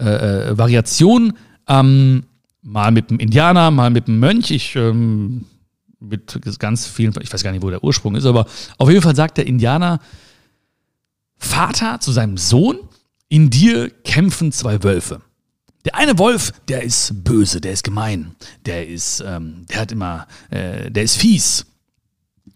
äh, 0.00 0.04
äh, 0.04 0.58
Variationen. 0.58 1.34
Ähm, 1.68 2.24
mal 2.62 2.90
mit 2.90 3.10
einem 3.10 3.20
Indianer, 3.20 3.70
mal 3.70 3.90
mit 3.90 4.08
einem 4.08 4.20
Mönch. 4.20 4.50
Ich 4.50 4.76
ähm, 4.76 5.44
mit 6.00 6.38
ganz 6.58 6.86
vielen, 6.86 7.14
ich 7.20 7.32
weiß 7.32 7.42
gar 7.42 7.52
nicht, 7.52 7.62
wo 7.62 7.70
der 7.70 7.82
Ursprung 7.82 8.14
ist, 8.14 8.26
aber 8.26 8.46
auf 8.78 8.88
jeden 8.88 9.02
Fall 9.02 9.16
sagt 9.16 9.38
der 9.38 9.46
Indianer 9.46 10.00
Vater 11.36 12.00
zu 12.00 12.12
seinem 12.12 12.36
Sohn, 12.36 12.78
in 13.28 13.50
dir 13.50 13.90
kämpfen 13.90 14.52
zwei 14.52 14.82
Wölfe. 14.82 15.20
Der 15.84 15.94
eine 15.96 16.18
Wolf, 16.18 16.52
der 16.68 16.82
ist 16.82 17.24
böse, 17.24 17.60
der 17.60 17.72
ist 17.72 17.84
gemein, 17.84 18.34
der 18.64 18.88
ist, 18.88 19.20
ähm, 19.20 19.66
der 19.68 19.80
hat 19.80 19.92
immer, 19.92 20.26
äh, 20.50 20.90
der 20.90 21.02
ist 21.02 21.16
fies, 21.16 21.66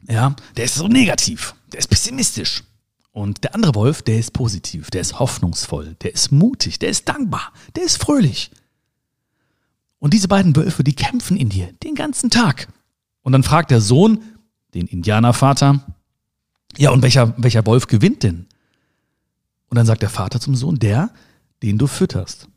ja, 0.09 0.35
der 0.57 0.65
ist 0.65 0.77
so 0.77 0.89
negativ, 0.89 1.55
der 1.73 1.81
ist 1.81 1.89
pessimistisch. 1.89 2.65
Und 3.13 3.43
der 3.45 3.55
andere 3.55 3.75
Wolf, 3.75 4.03
der 4.03 4.19
ist 4.19 4.33
positiv, 4.33 4.91
der 4.91 5.01
ist 5.01 5.19
hoffnungsvoll, 5.19 5.97
der 6.03 6.15
ist 6.15 6.31
mutig, 6.31 6.79
der 6.79 6.89
ist 6.89 7.09
dankbar, 7.09 7.53
der 7.77 7.83
ist 7.85 8.01
fröhlich. 8.01 8.51
Und 9.99 10.15
diese 10.15 10.29
beiden 10.29 10.55
Wölfe, 10.55 10.85
die 10.85 10.95
kämpfen 10.95 11.37
in 11.37 11.49
dir 11.49 11.73
den 11.83 11.95
ganzen 11.95 12.31
Tag. 12.31 12.69
Und 13.23 13.33
dann 13.33 13.43
fragt 13.43 13.71
der 13.71 13.81
Sohn 13.81 14.23
den 14.75 14.87
Indianervater, 14.87 15.85
ja, 16.77 16.91
und 16.91 17.03
welcher, 17.03 17.35
welcher 17.37 17.67
Wolf 17.67 17.89
gewinnt 17.89 18.23
denn? 18.23 18.47
Und 19.69 19.77
dann 19.77 19.87
sagt 19.87 20.03
der 20.03 20.11
Vater 20.11 20.41
zum 20.41 20.55
Sohn, 20.55 20.79
der, 20.79 21.11
den 21.63 21.77
du 21.77 21.87
fütterst. 21.87 22.49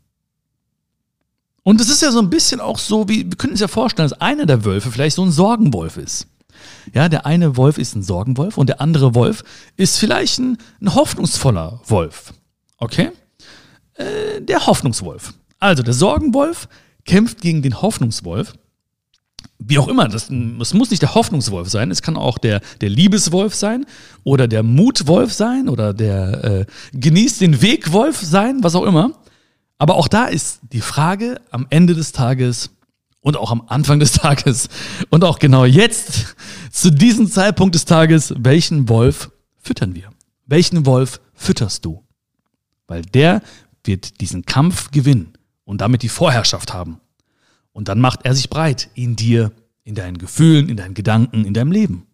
Und 1.64 1.80
es 1.80 1.88
ist 1.88 2.02
ja 2.02 2.10
so 2.10 2.18
ein 2.18 2.30
bisschen 2.30 2.60
auch 2.60 2.78
so, 2.78 3.08
wie 3.08 3.24
wir 3.30 3.36
können 3.36 3.52
uns 3.52 3.60
ja 3.60 3.68
vorstellen, 3.68 4.08
dass 4.08 4.20
einer 4.20 4.46
der 4.46 4.64
Wölfe 4.64 4.90
vielleicht 4.90 5.16
so 5.16 5.24
ein 5.24 5.30
Sorgenwolf 5.30 5.96
ist. 5.96 6.26
Ja, 6.92 7.08
der 7.08 7.26
eine 7.26 7.56
Wolf 7.56 7.78
ist 7.78 7.94
ein 7.94 8.02
Sorgenwolf 8.02 8.58
und 8.58 8.68
der 8.68 8.80
andere 8.80 9.14
Wolf 9.14 9.44
ist 9.76 9.98
vielleicht 9.98 10.38
ein, 10.38 10.58
ein 10.80 10.94
hoffnungsvoller 10.94 11.80
Wolf. 11.86 12.32
Okay? 12.78 13.10
Äh, 13.94 14.40
der 14.40 14.66
Hoffnungswolf. 14.66 15.34
Also 15.58 15.82
der 15.82 15.94
Sorgenwolf 15.94 16.68
kämpft 17.04 17.40
gegen 17.40 17.62
den 17.62 17.80
Hoffnungswolf. 17.80 18.54
Wie 19.58 19.78
auch 19.78 19.86
immer, 19.86 20.08
das, 20.08 20.28
das 20.28 20.74
muss 20.74 20.90
nicht 20.90 21.02
der 21.02 21.14
Hoffnungswolf 21.14 21.68
sein, 21.68 21.92
es 21.92 22.02
kann 22.02 22.16
auch 22.16 22.38
der, 22.38 22.60
der 22.80 22.88
Liebeswolf 22.88 23.54
sein 23.54 23.86
oder 24.24 24.48
der 24.48 24.64
Mutwolf 24.64 25.32
sein 25.32 25.68
oder 25.68 25.94
der 25.94 26.44
äh, 26.44 26.66
Genießt 26.92 27.40
den 27.40 27.62
Wegwolf 27.62 28.20
sein, 28.20 28.58
was 28.62 28.74
auch 28.74 28.82
immer. 28.82 29.12
Aber 29.82 29.96
auch 29.96 30.06
da 30.06 30.26
ist 30.26 30.60
die 30.70 30.80
Frage 30.80 31.40
am 31.50 31.66
Ende 31.68 31.94
des 31.94 32.12
Tages 32.12 32.70
und 33.20 33.36
auch 33.36 33.50
am 33.50 33.64
Anfang 33.66 33.98
des 33.98 34.12
Tages 34.12 34.68
und 35.10 35.24
auch 35.24 35.40
genau 35.40 35.64
jetzt, 35.64 36.36
zu 36.70 36.92
diesem 36.92 37.28
Zeitpunkt 37.28 37.74
des 37.74 37.84
Tages, 37.84 38.32
welchen 38.38 38.88
Wolf 38.88 39.32
füttern 39.58 39.96
wir? 39.96 40.10
Welchen 40.46 40.86
Wolf 40.86 41.20
fütterst 41.34 41.84
du? 41.84 42.04
Weil 42.86 43.02
der 43.02 43.42
wird 43.82 44.20
diesen 44.20 44.46
Kampf 44.46 44.92
gewinnen 44.92 45.32
und 45.64 45.80
damit 45.80 46.02
die 46.04 46.08
Vorherrschaft 46.08 46.72
haben. 46.72 47.00
Und 47.72 47.88
dann 47.88 47.98
macht 47.98 48.20
er 48.24 48.36
sich 48.36 48.48
breit 48.48 48.88
in 48.94 49.16
dir, 49.16 49.50
in 49.82 49.96
deinen 49.96 50.18
Gefühlen, 50.18 50.68
in 50.68 50.76
deinen 50.76 50.94
Gedanken, 50.94 51.44
in 51.44 51.54
deinem 51.54 51.72
Leben. 51.72 52.06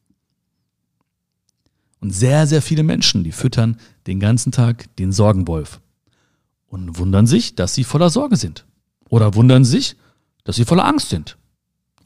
Und 2.01 2.13
sehr, 2.13 2.47
sehr 2.47 2.63
viele 2.63 2.83
Menschen, 2.83 3.25
die 3.25 3.33
füttern 3.33 3.77
den 4.07 4.21
ganzen 4.21 4.53
Tag 4.53 4.87
den 4.97 5.13
Sorgenwolf 5.13 5.83
und 6.69 6.99
wundern 6.99 7.27
sich, 7.27 7.55
dass 7.55 7.75
sie 7.75 7.85
voller 7.85 8.11
Sorge 8.11 8.37
sind. 8.37 8.67
Oder 9.09 9.35
wundern 9.35 9.65
sich, 9.65 9.97
dass 10.45 10.57
sie 10.57 10.65
voller 10.65 10.85
Angst 10.85 11.09
sind. 11.09 11.37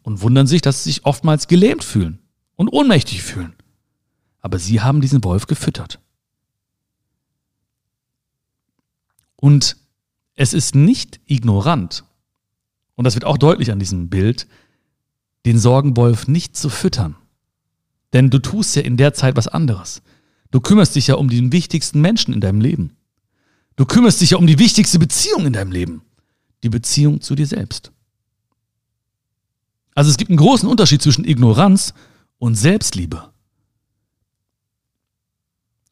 Und 0.03 0.23
wundern 0.23 0.47
sich, 0.47 0.63
dass 0.63 0.83
sie 0.83 0.91
sich 0.91 1.05
oftmals 1.05 1.47
gelähmt 1.47 1.85
fühlen 1.85 2.19
und 2.57 2.69
ohnmächtig 2.69 3.23
fühlen. 3.23 3.55
Aber 4.41 4.59
sie 4.59 4.81
haben 4.81 5.01
diesen 5.01 5.23
Wolf 5.23 5.47
gefüttert. 5.47 6.01
Und 9.37 9.77
es 10.35 10.53
ist 10.53 10.75
nicht 10.75 11.21
ignorant, 11.27 12.05
und 12.95 13.05
das 13.05 13.15
wird 13.15 13.25
auch 13.25 13.39
deutlich 13.39 13.71
an 13.73 13.79
diesem 13.79 14.09
Bild, 14.09 14.47
den 15.47 15.59
Sorgenwolf 15.59 16.29
nicht 16.29 16.57
zu 16.57 16.69
füttern. 16.69 17.17
Denn 18.13 18.31
du 18.31 18.39
tust 18.39 18.77
ja 18.77 18.83
in 18.83 18.97
der 18.97 19.15
Zeit 19.15 19.37
was 19.37 19.49
anderes. 19.49 20.03
Du 20.51 20.61
kümmerst 20.61 20.95
dich 20.95 21.07
ja 21.07 21.15
um 21.17 21.29
den 21.29 21.51
wichtigsten 21.51 22.01
Menschen 22.01 22.35
in 22.35 22.41
deinem 22.41 22.61
Leben. 22.61 22.97
Du 23.77 23.87
kümmerst 23.87 24.21
dich 24.21 24.31
ja 24.31 24.39
um 24.39 24.47
die 24.47 24.59
wichtigste 24.59 24.99
Beziehung 24.99 25.47
in 25.47 25.53
deinem 25.53 25.73
Leben. 25.73 26.03
Die 26.63 26.69
Beziehung 26.69 27.21
zu 27.21 27.35
dir 27.35 27.47
selbst. 27.47 27.93
Also 29.95 30.11
es 30.11 30.17
gibt 30.17 30.31
einen 30.31 30.39
großen 30.39 30.69
Unterschied 30.69 31.03
zwischen 31.03 31.25
Ignoranz 31.25 31.95
und 32.39 32.55
Selbstliebe. 32.55 33.33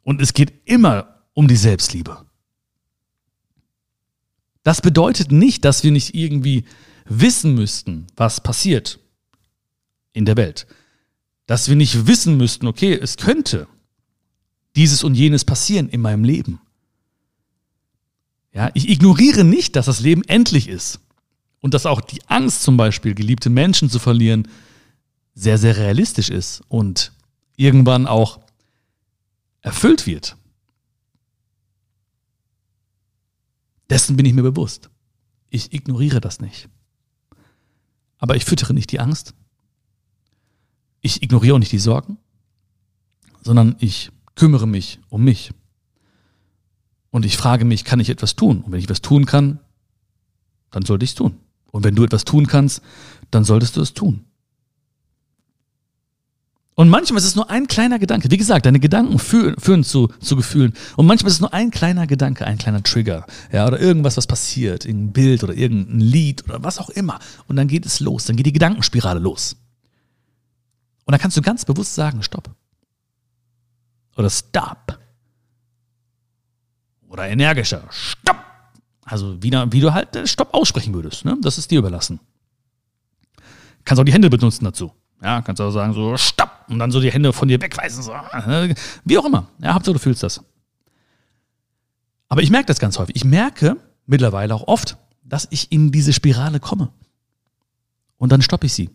Und 0.03 0.21
es 0.21 0.33
geht 0.33 0.53
immer 0.65 1.25
um 1.35 1.49
die 1.49 1.57
Selbstliebe. 1.57 2.25
Das 4.63 4.81
bedeutet 4.81 5.33
nicht, 5.33 5.65
dass 5.65 5.85
wir 5.85 5.91
nicht 5.91 6.15
irgendwie 6.15 6.65
wissen 7.07 7.55
müssten, 7.55 8.07
was 8.17 8.41
passiert 8.41 9.01
in 10.13 10.25
der 10.25 10.37
Welt. 10.37 10.67
Dass 11.47 11.69
wir 11.69 11.77
nicht 11.77 12.07
wissen 12.07 12.37
müssten, 12.37 12.67
okay, 12.67 12.95
es 12.95 13.17
könnte 13.17 13.67
dieses 14.77 15.03
und 15.03 15.15
jenes 15.15 15.45
passieren 15.45 15.89
in 15.89 16.01
meinem 16.01 16.25
Leben. 16.25 16.61
Ja, 18.53 18.71
ich 18.75 18.89
ignoriere 18.89 19.45
nicht, 19.45 19.77
dass 19.77 19.87
das 19.87 20.01
Leben 20.01 20.23
endlich 20.25 20.69
ist 20.69 21.01
und 21.61 21.75
dass 21.75 21.87
auch 21.87 22.01
die 22.01 22.21
Angst 22.27 22.63
zum 22.63 22.77
Beispiel, 22.77 23.15
geliebte 23.15 23.51
Menschen 23.51 23.89
zu 23.89 23.99
verlieren, 23.99 24.49
sehr, 25.35 25.59
sehr 25.59 25.77
realistisch 25.77 26.31
ist 26.31 26.63
und 26.69 27.13
irgendwann 27.57 28.07
auch 28.07 28.41
erfüllt 29.63 30.07
wird. 30.07 30.37
Dessen 33.89 34.17
bin 34.17 34.27
ich 34.27 34.33
mir 34.33 34.43
bewusst. 34.43 34.91
Ich 35.51 35.73
ignoriere 35.73 36.21
das 36.21 36.41
nicht. 36.41 36.69
Aber 38.19 38.37
ich 38.37 38.45
füttere 38.45 38.75
nicht 38.75 38.93
die 38.93 39.01
Angst. 39.01 39.35
Ich 41.01 41.23
ignoriere 41.23 41.55
auch 41.55 41.59
nicht 41.59 41.73
die 41.73 41.79
Sorgen, 41.79 42.19
sondern 43.43 43.77
ich 43.79 44.11
kümmere 44.35 44.67
mich 44.67 45.01
um 45.09 45.25
mich. 45.25 45.53
Und 47.11 47.27
ich 47.27 47.37
frage 47.37 47.65
mich, 47.65 47.85
kann 47.85 48.01
ich 48.01 48.11
etwas 48.11 48.37
tun? 48.37 48.63
Und 48.63 48.73
wenn 48.73 48.79
ich 48.79 48.85
etwas 48.85 49.03
tun 49.03 49.27
kann, 49.27 49.59
dann 50.71 50.85
sollte 50.85 51.05
ich 51.05 51.11
es 51.11 51.15
tun. 51.17 51.35
Und 51.73 51.85
wenn 51.85 51.95
du 51.95 52.05
etwas 52.05 52.25
tun 52.25 52.47
kannst, 52.47 52.83
dann 53.31 53.45
solltest 53.45 53.77
du 53.77 53.81
es 53.81 53.95
tun. 53.95 54.25
Und 56.77 56.89
manchmal 56.89 57.19
ist 57.19 57.27
es 57.27 57.37
nur 57.37 57.51
ein 57.51 57.67
kleiner 57.67 57.99
Gedanke. 57.99 58.31
Wie 58.31 58.37
gesagt, 58.37 58.65
deine 58.65 58.81
Gedanken 58.81 59.19
führen, 59.19 59.57
führen 59.59 59.85
zu, 59.85 60.09
zu 60.21 60.35
Gefühlen. 60.35 60.73
Und 60.97 61.05
manchmal 61.07 61.29
ist 61.29 61.35
es 61.35 61.41
nur 61.41 61.53
ein 61.53 61.71
kleiner 61.71 62.07
Gedanke, 62.07 62.47
ein 62.47 62.57
kleiner 62.57 62.83
Trigger. 62.83 63.27
Ja, 63.53 63.67
oder 63.67 63.79
irgendwas, 63.79 64.17
was 64.17 64.27
passiert. 64.27 64.87
Irgendein 64.87 65.13
Bild 65.13 65.45
oder 65.45 65.53
irgendein 65.53 66.01
Lied 66.01 66.45
oder 66.45 66.63
was 66.63 66.79
auch 66.79 66.89
immer. 66.89 67.19
Und 67.49 67.57
dann 67.57 67.69
geht 67.69 67.85
es 67.85 68.01
los. 68.01 68.25
Dann 68.25 68.37
geht 68.37 68.47
die 68.47 68.53
Gedankenspirale 68.53 69.21
los. 69.21 69.57
Und 71.05 71.13
dann 71.13 71.21
kannst 71.21 71.37
du 71.37 71.43
ganz 71.43 71.65
bewusst 71.65 71.95
sagen, 71.95 72.23
stopp. 72.23 72.49
Oder 74.17 74.31
stop 74.31 75.00
oder 77.11 77.29
energischer. 77.29 77.83
Stopp! 77.91 78.39
Also 79.05 79.43
wie, 79.43 79.51
wie 79.51 79.81
du 79.81 79.93
halt 79.93 80.29
Stopp 80.29 80.55
aussprechen 80.55 80.95
würdest. 80.95 81.25
Ne? 81.25 81.37
Das 81.43 81.59
ist 81.59 81.71
dir 81.71 81.81
überlassen. 81.81 82.21
Kannst 83.85 84.01
auch 84.01 84.05
die 84.05 84.13
Hände 84.13 84.31
benutzen 84.31 84.65
dazu. 84.65 84.93
Ja, 85.23 85.43
kannst 85.43 85.61
auch 85.61 85.71
sagen 85.71 85.93
so 85.93 86.17
Stopp 86.17 86.65
und 86.69 86.79
dann 86.79 86.91
so 86.91 87.01
die 87.01 87.11
Hände 87.11 87.33
von 87.33 87.49
dir 87.49 87.61
wegweisen. 87.61 88.03
So. 88.03 88.13
Wie 89.05 89.19
auch 89.19 89.25
immer. 89.25 89.49
Ja, 89.59 89.75
Hauptsache 89.75 89.95
du 89.95 89.99
fühlst 89.99 90.23
das. 90.23 90.43
Aber 92.29 92.43
ich 92.43 92.51
merke 92.51 92.67
das 92.67 92.79
ganz 92.79 92.99
häufig. 92.99 93.17
Ich 93.17 93.25
merke 93.25 93.77
mittlerweile 94.07 94.55
auch 94.55 94.69
oft, 94.69 94.97
dass 95.25 95.49
ich 95.51 95.73
in 95.73 95.91
diese 95.91 96.13
Spirale 96.13 96.61
komme. 96.61 96.93
Und 98.17 98.31
dann 98.31 98.41
stoppe 98.41 98.67
ich 98.67 98.73
sie. 98.73 98.91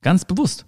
Ganz 0.00 0.24
bewusst. 0.24 0.64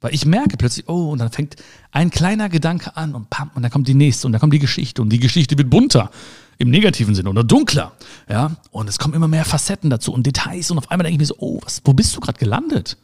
Weil 0.00 0.14
ich 0.14 0.24
merke 0.24 0.56
plötzlich, 0.56 0.88
oh, 0.88 1.10
und 1.10 1.18
dann 1.18 1.30
fängt 1.30 1.56
ein 1.90 2.10
kleiner 2.10 2.48
Gedanke 2.48 2.96
an 2.96 3.14
und 3.14 3.30
pam, 3.30 3.50
und 3.54 3.62
dann 3.62 3.70
kommt 3.70 3.88
die 3.88 3.94
nächste 3.94 4.26
und 4.26 4.32
dann 4.32 4.40
kommt 4.40 4.52
die 4.52 4.60
Geschichte 4.60 5.02
und 5.02 5.10
die 5.10 5.18
Geschichte 5.18 5.58
wird 5.58 5.70
bunter 5.70 6.10
im 6.58 6.70
negativen 6.70 7.14
Sinne 7.14 7.30
oder 7.30 7.44
dunkler, 7.44 7.92
ja, 8.28 8.56
und 8.70 8.88
es 8.88 8.98
kommen 8.98 9.14
immer 9.14 9.28
mehr 9.28 9.44
Facetten 9.44 9.90
dazu 9.90 10.12
und 10.12 10.26
Details 10.26 10.70
und 10.70 10.78
auf 10.78 10.90
einmal 10.90 11.04
denke 11.04 11.14
ich 11.14 11.18
mir 11.20 11.26
so, 11.26 11.36
oh, 11.38 11.60
was, 11.62 11.82
wo 11.84 11.92
bist 11.92 12.14
du 12.16 12.20
gerade 12.20 12.38
gelandet? 12.38 12.96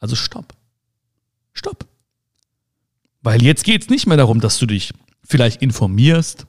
Also 0.00 0.16
stopp. 0.16 0.54
Stopp. 1.52 1.86
Weil 3.22 3.42
jetzt 3.42 3.64
geht 3.64 3.82
es 3.82 3.88
nicht 3.88 4.06
mehr 4.06 4.16
darum, 4.16 4.40
dass 4.40 4.58
du 4.58 4.66
dich 4.66 4.92
vielleicht 5.24 5.62
informierst 5.62 6.46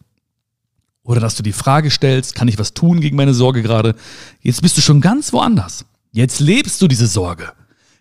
oder 1.03 1.21
dass 1.21 1.35
du 1.35 1.43
die 1.43 1.53
Frage 1.53 1.89
stellst, 1.89 2.35
kann 2.35 2.49
ich 2.49 2.59
was 2.59 2.73
tun 2.73 2.99
gegen 2.99 3.15
meine 3.15 3.33
Sorge 3.33 3.63
gerade? 3.63 3.95
Jetzt 4.41 4.61
bist 4.61 4.77
du 4.77 4.81
schon 4.81 4.99
ganz 4.99 5.31
woanders. 5.31 5.85
Jetzt 6.11 6.39
lebst 6.39 6.81
du 6.81 6.87
diese 6.87 7.07
Sorge. 7.07 7.53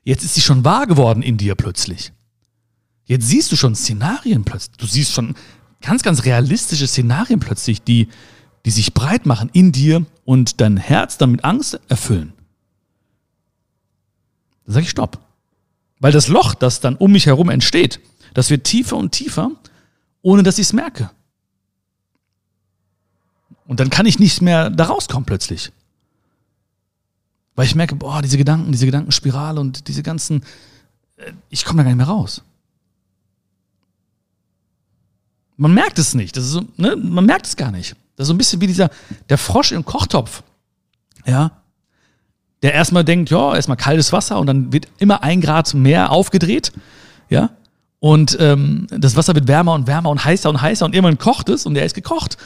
Jetzt 0.07 0.23
ist 0.23 0.37
sie 0.37 0.41
schon 0.41 0.65
wahr 0.65 0.87
geworden 0.87 1.21
in 1.21 1.37
dir 1.37 1.57
plötzlich. 1.57 2.13
Jetzt 3.07 3.27
siehst 3.27 3.51
du 3.51 3.57
schon 3.57 3.75
Szenarien 3.75 4.45
plötzlich. 4.45 4.77
Du 4.77 4.87
siehst 4.87 5.13
schon 5.13 5.35
ganz, 5.81 6.05
ganz 6.05 6.25
realistische 6.25 6.87
Szenarien 6.87 7.41
plötzlich, 7.41 7.83
die, 7.83 8.07
die 8.65 8.71
sich 8.71 8.95
breit 8.95 9.27
machen 9.27 9.51
in 9.53 9.73
dir 9.73 10.07
und 10.25 10.61
dein 10.61 10.77
Herz 10.77 11.19
dann 11.19 11.33
mit 11.33 11.43
Angst 11.45 11.81
erfüllen. 11.89 12.35
Da 14.65 14.75
sage 14.75 14.85
ich 14.85 14.91
Stopp. 14.91 15.19
Weil 15.99 16.13
das 16.13 16.29
Loch, 16.29 16.55
das 16.55 16.79
dann 16.79 16.95
um 16.95 17.11
mich 17.11 17.27
herum 17.27 17.51
entsteht, 17.51 17.99
das 18.33 18.49
wird 18.49 18.63
tiefer 18.63 18.97
und 18.97 19.11
tiefer, 19.11 19.51
ohne 20.23 20.45
dass 20.45 20.59
ich 20.59 20.67
es 20.67 20.73
merke. 20.73 21.11
Und 23.67 23.81
dann 23.81 23.91
kann 23.91 24.07
ich 24.07 24.21
nicht 24.21 24.41
mehr 24.41 24.71
da 24.71 24.85
rauskommen 24.85 25.27
plötzlich. 25.27 25.73
Weil 27.57 27.65
ich 27.65 27.75
merke, 27.75 27.97
boah, 27.97 28.23
diese 28.23 28.37
Gedanken, 28.37 28.71
diese 28.71 28.87
Gedankenspirale 28.87 29.61
und 29.61 29.89
diese 29.89 30.03
ganzen, 30.03 30.45
äh, 31.17 31.33
ich 31.49 31.65
komme 31.65 31.79
da 31.79 31.85
gar 31.85 31.91
nicht 31.91 31.97
mehr 31.97 32.07
raus. 32.07 32.43
Man 35.57 35.73
merkt 35.73 35.99
es 35.99 36.15
nicht. 36.15 36.37
Das 36.37 36.45
ist 36.45 36.51
so, 36.51 36.63
ne? 36.77 36.97
Man 36.97 37.25
merkt 37.25 37.47
es 37.47 37.57
gar 37.57 37.71
nicht. 37.71 37.97
Das 38.15 38.25
ist 38.25 38.29
so 38.29 38.35
ein 38.35 38.39
bisschen 38.39 38.61
wie 38.61 38.67
dieser, 38.67 38.91
der 39.31 39.39
Frosch 39.39 39.73
im 39.73 39.87
Kochtopf. 39.87 40.43
Ja. 41.25 41.63
Der 42.63 42.75
erstmal 42.75 43.05
denkt, 43.05 43.31
ja, 43.31 43.55
erstmal 43.55 43.77
kaltes 43.79 44.13
Wasser 44.13 44.39
und 44.39 44.47
dann 44.47 44.73
wird 44.73 44.89
immer 44.99 45.23
ein 45.23 45.41
Grad 45.41 45.73
mehr 45.73 46.11
aufgedreht. 46.11 46.73
Ja. 47.31 47.51
Und 48.01 48.37
ähm, 48.39 48.87
das 48.91 49.17
Wasser 49.17 49.35
wird 49.35 49.49
wärmer 49.49 49.73
und 49.73 49.87
wärmer 49.87 50.11
und 50.11 50.25
heißer 50.25 50.51
und 50.51 50.61
heißer 50.61 50.85
und 50.85 50.95
irgendwann 50.95 51.19
kocht 51.19 51.49
es 51.49 51.65
und 51.65 51.75
der 51.75 51.87
ist 51.87 51.95
gekocht. 51.95 52.37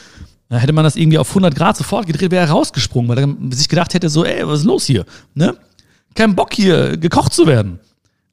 Da 0.51 0.57
hätte 0.57 0.73
man 0.73 0.83
das 0.83 0.97
irgendwie 0.97 1.17
auf 1.17 1.29
100 1.29 1.55
Grad 1.55 1.77
sofort 1.77 2.05
gedreht, 2.05 2.29
wäre 2.29 2.45
er 2.45 2.51
rausgesprungen, 2.51 3.07
weil 3.07 3.19
er 3.19 3.55
sich 3.55 3.69
gedacht 3.69 3.93
hätte, 3.93 4.09
so, 4.09 4.25
ey, 4.25 4.45
was 4.45 4.59
ist 4.59 4.65
los 4.65 4.85
hier? 4.85 5.05
Ne? 5.33 5.55
Kein 6.13 6.35
Bock 6.35 6.53
hier, 6.53 6.97
gekocht 6.97 7.33
zu 7.33 7.47
werden. 7.47 7.79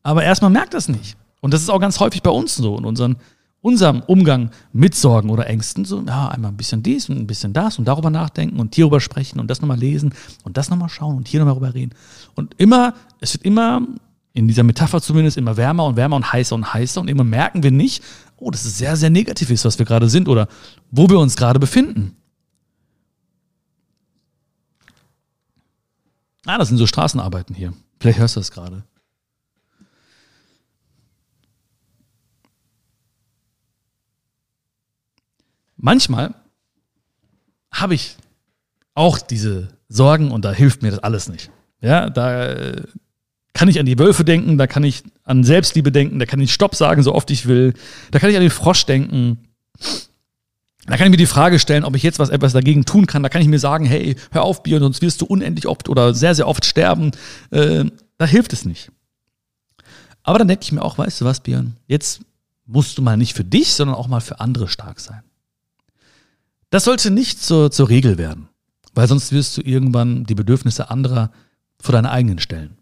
Aber 0.03 0.25
erstmal 0.25 0.51
merkt 0.51 0.75
das 0.75 0.89
nicht. 0.89 1.17
Und 1.41 1.55
das 1.55 1.63
ist 1.63 1.69
auch 1.71 1.79
ganz 1.79 2.01
häufig 2.01 2.25
bei 2.25 2.31
uns 2.31 2.57
so, 2.57 2.77
in 2.77 2.85
unseren, 2.85 3.19
unserem 3.61 4.03
Umgang 4.05 4.51
mit 4.73 4.97
Sorgen 4.97 5.31
oder 5.31 5.47
Ängsten. 5.47 5.85
So, 5.85 6.03
ja, 6.09 6.27
einmal 6.27 6.51
ein 6.51 6.57
bisschen 6.57 6.83
dies 6.83 7.09
und 7.09 7.19
ein 7.19 7.29
bisschen 7.29 7.53
das 7.53 7.79
und 7.79 7.87
darüber 7.87 8.11
nachdenken 8.11 8.59
und 8.59 8.75
hierüber 8.75 8.99
sprechen 8.99 9.39
und 9.39 9.49
das 9.49 9.61
nochmal 9.61 9.79
lesen 9.79 10.13
und 10.43 10.57
das 10.57 10.71
nochmal 10.71 10.89
schauen 10.89 11.19
und 11.19 11.29
hier 11.29 11.39
nochmal 11.39 11.55
drüber 11.55 11.75
reden. 11.75 11.95
Und 12.35 12.53
immer, 12.59 12.95
es 13.21 13.33
wird 13.35 13.45
immer, 13.45 13.83
in 14.33 14.49
dieser 14.49 14.65
Metapher 14.65 15.01
zumindest, 15.01 15.37
immer 15.37 15.57
wärmer 15.57 15.85
und 15.85 15.95
wärmer 15.95 16.17
und 16.17 16.33
heißer 16.33 16.57
und 16.57 16.75
heißer 16.75 17.01
und 17.01 17.09
immer 17.09 17.23
merken 17.23 17.63
wir 17.63 17.71
nicht, 17.71 18.03
oh, 18.41 18.51
das 18.51 18.65
ist 18.65 18.79
sehr, 18.79 18.97
sehr 18.97 19.11
negativ 19.11 19.51
ist, 19.51 19.65
was 19.65 19.79
wir 19.79 19.87
gerade 19.87 20.09
sind 20.09 20.29
oder 20.29 20.49
wo 20.91 21.09
wir 21.09 21.19
uns 21.19 21.37
gerade 21.37 21.59
befinden. 21.59 22.17
Ah, 26.47 26.59
das 26.59 26.69
sind 26.69 26.79
so 26.79 26.87
Straßenarbeiten 26.87 27.55
hier. 27.55 27.75
Vielleicht 28.01 28.19
hörst 28.19 28.37
du 28.37 28.41
das 28.41 28.51
gerade. 28.51 28.85
Manchmal 35.77 36.35
habe 37.71 37.95
ich 37.95 38.17
auch 38.95 39.19
diese 39.19 39.69
Sorgen 39.89 40.33
und 40.33 40.45
da 40.45 40.53
hilft 40.53 40.83
mir 40.83 40.91
das 40.91 41.01
alles 41.01 41.29
nicht. 41.29 41.51
Ja, 41.81 42.11
da 42.11 42.47
äh, 42.47 42.83
kann 43.59 43.67
ich 43.67 43.81
an 43.81 43.87
die 43.87 43.99
Wölfe 43.99 44.25
denken, 44.25 44.57
da 44.57 44.69
kann 44.69 44.85
ich 44.85 45.03
an 45.25 45.43
Selbstliebe 45.43 45.91
denken, 45.91 46.21
da 46.21 46.27
kann 46.27 46.39
ich 46.39 46.55
Stopp 46.55 46.77
sagen, 46.77 47.03
so 47.03 47.13
oft 47.13 47.29
ich 47.33 47.47
will, 47.47 47.75
da 48.13 48.21
kann 48.21 48.31
ich 48.31 48.37
an 48.37 48.43
den 48.43 48.53
Frosch 48.53 48.87
denken. 48.87 49.49
Da 50.87 50.97
kann 50.97 51.09
ich 51.09 51.11
mir 51.11 51.17
die 51.17 51.27
Frage 51.27 51.59
stellen, 51.59 51.83
ob 51.83 51.97
ich 51.97 52.05
jetzt 52.05 52.21
was 52.21 52.29
etwas 52.29 52.53
dagegen 52.53 52.85
tun 52.85 53.07
kann. 53.09 53.25
Da 53.25 53.29
kann 53.29 53.43
ich 53.43 53.49
mir 53.49 53.59
sagen, 53.59 53.85
hey, 53.85 54.15
hör 54.31 54.45
auf, 54.45 54.63
Björn, 54.63 54.85
sonst 54.85 55.03
wirst 55.03 55.23
du 55.23 55.27
unendlich 55.27 55.67
oft 55.67 55.89
oder 55.89 56.15
sehr, 56.15 56.37
sehr 56.37 56.47
oft 56.47 56.65
sterben. 56.65 57.11
Äh, 57.51 57.87
da 58.17 58.27
hilft 58.27 58.53
es 58.53 58.65
nicht. 58.65 58.93
Aber 60.23 60.39
dann 60.39 60.47
denke 60.47 60.63
ich 60.63 60.71
mir 60.71 60.83
auch, 60.83 60.97
weißt 60.97 61.21
du 61.21 61.25
was, 61.25 61.41
Björn, 61.41 61.75
jetzt 61.89 62.21
musst 62.65 62.97
du 62.97 63.03
mal 63.03 63.17
nicht 63.17 63.35
für 63.35 63.45
dich, 63.45 63.73
sondern 63.73 63.97
auch 63.97 64.07
mal 64.07 64.21
für 64.21 64.39
andere 64.39 64.69
stark 64.69 65.01
sein. 65.01 65.25
Das 66.71 66.85
sollte 66.85 67.11
nicht 67.11 67.43
zur, 67.43 67.73
zur 67.73 67.89
Regel 67.89 68.19
werden, 68.19 68.49
weil 68.95 69.09
sonst 69.09 69.33
wirst 69.33 69.57
du 69.57 69.63
irgendwann 69.63 70.23
die 70.27 70.37
Bedürfnisse 70.37 70.91
anderer 70.91 71.33
vor 71.81 71.93
deine 71.93 72.13
eigenen 72.13 72.39
stellen. 72.39 72.78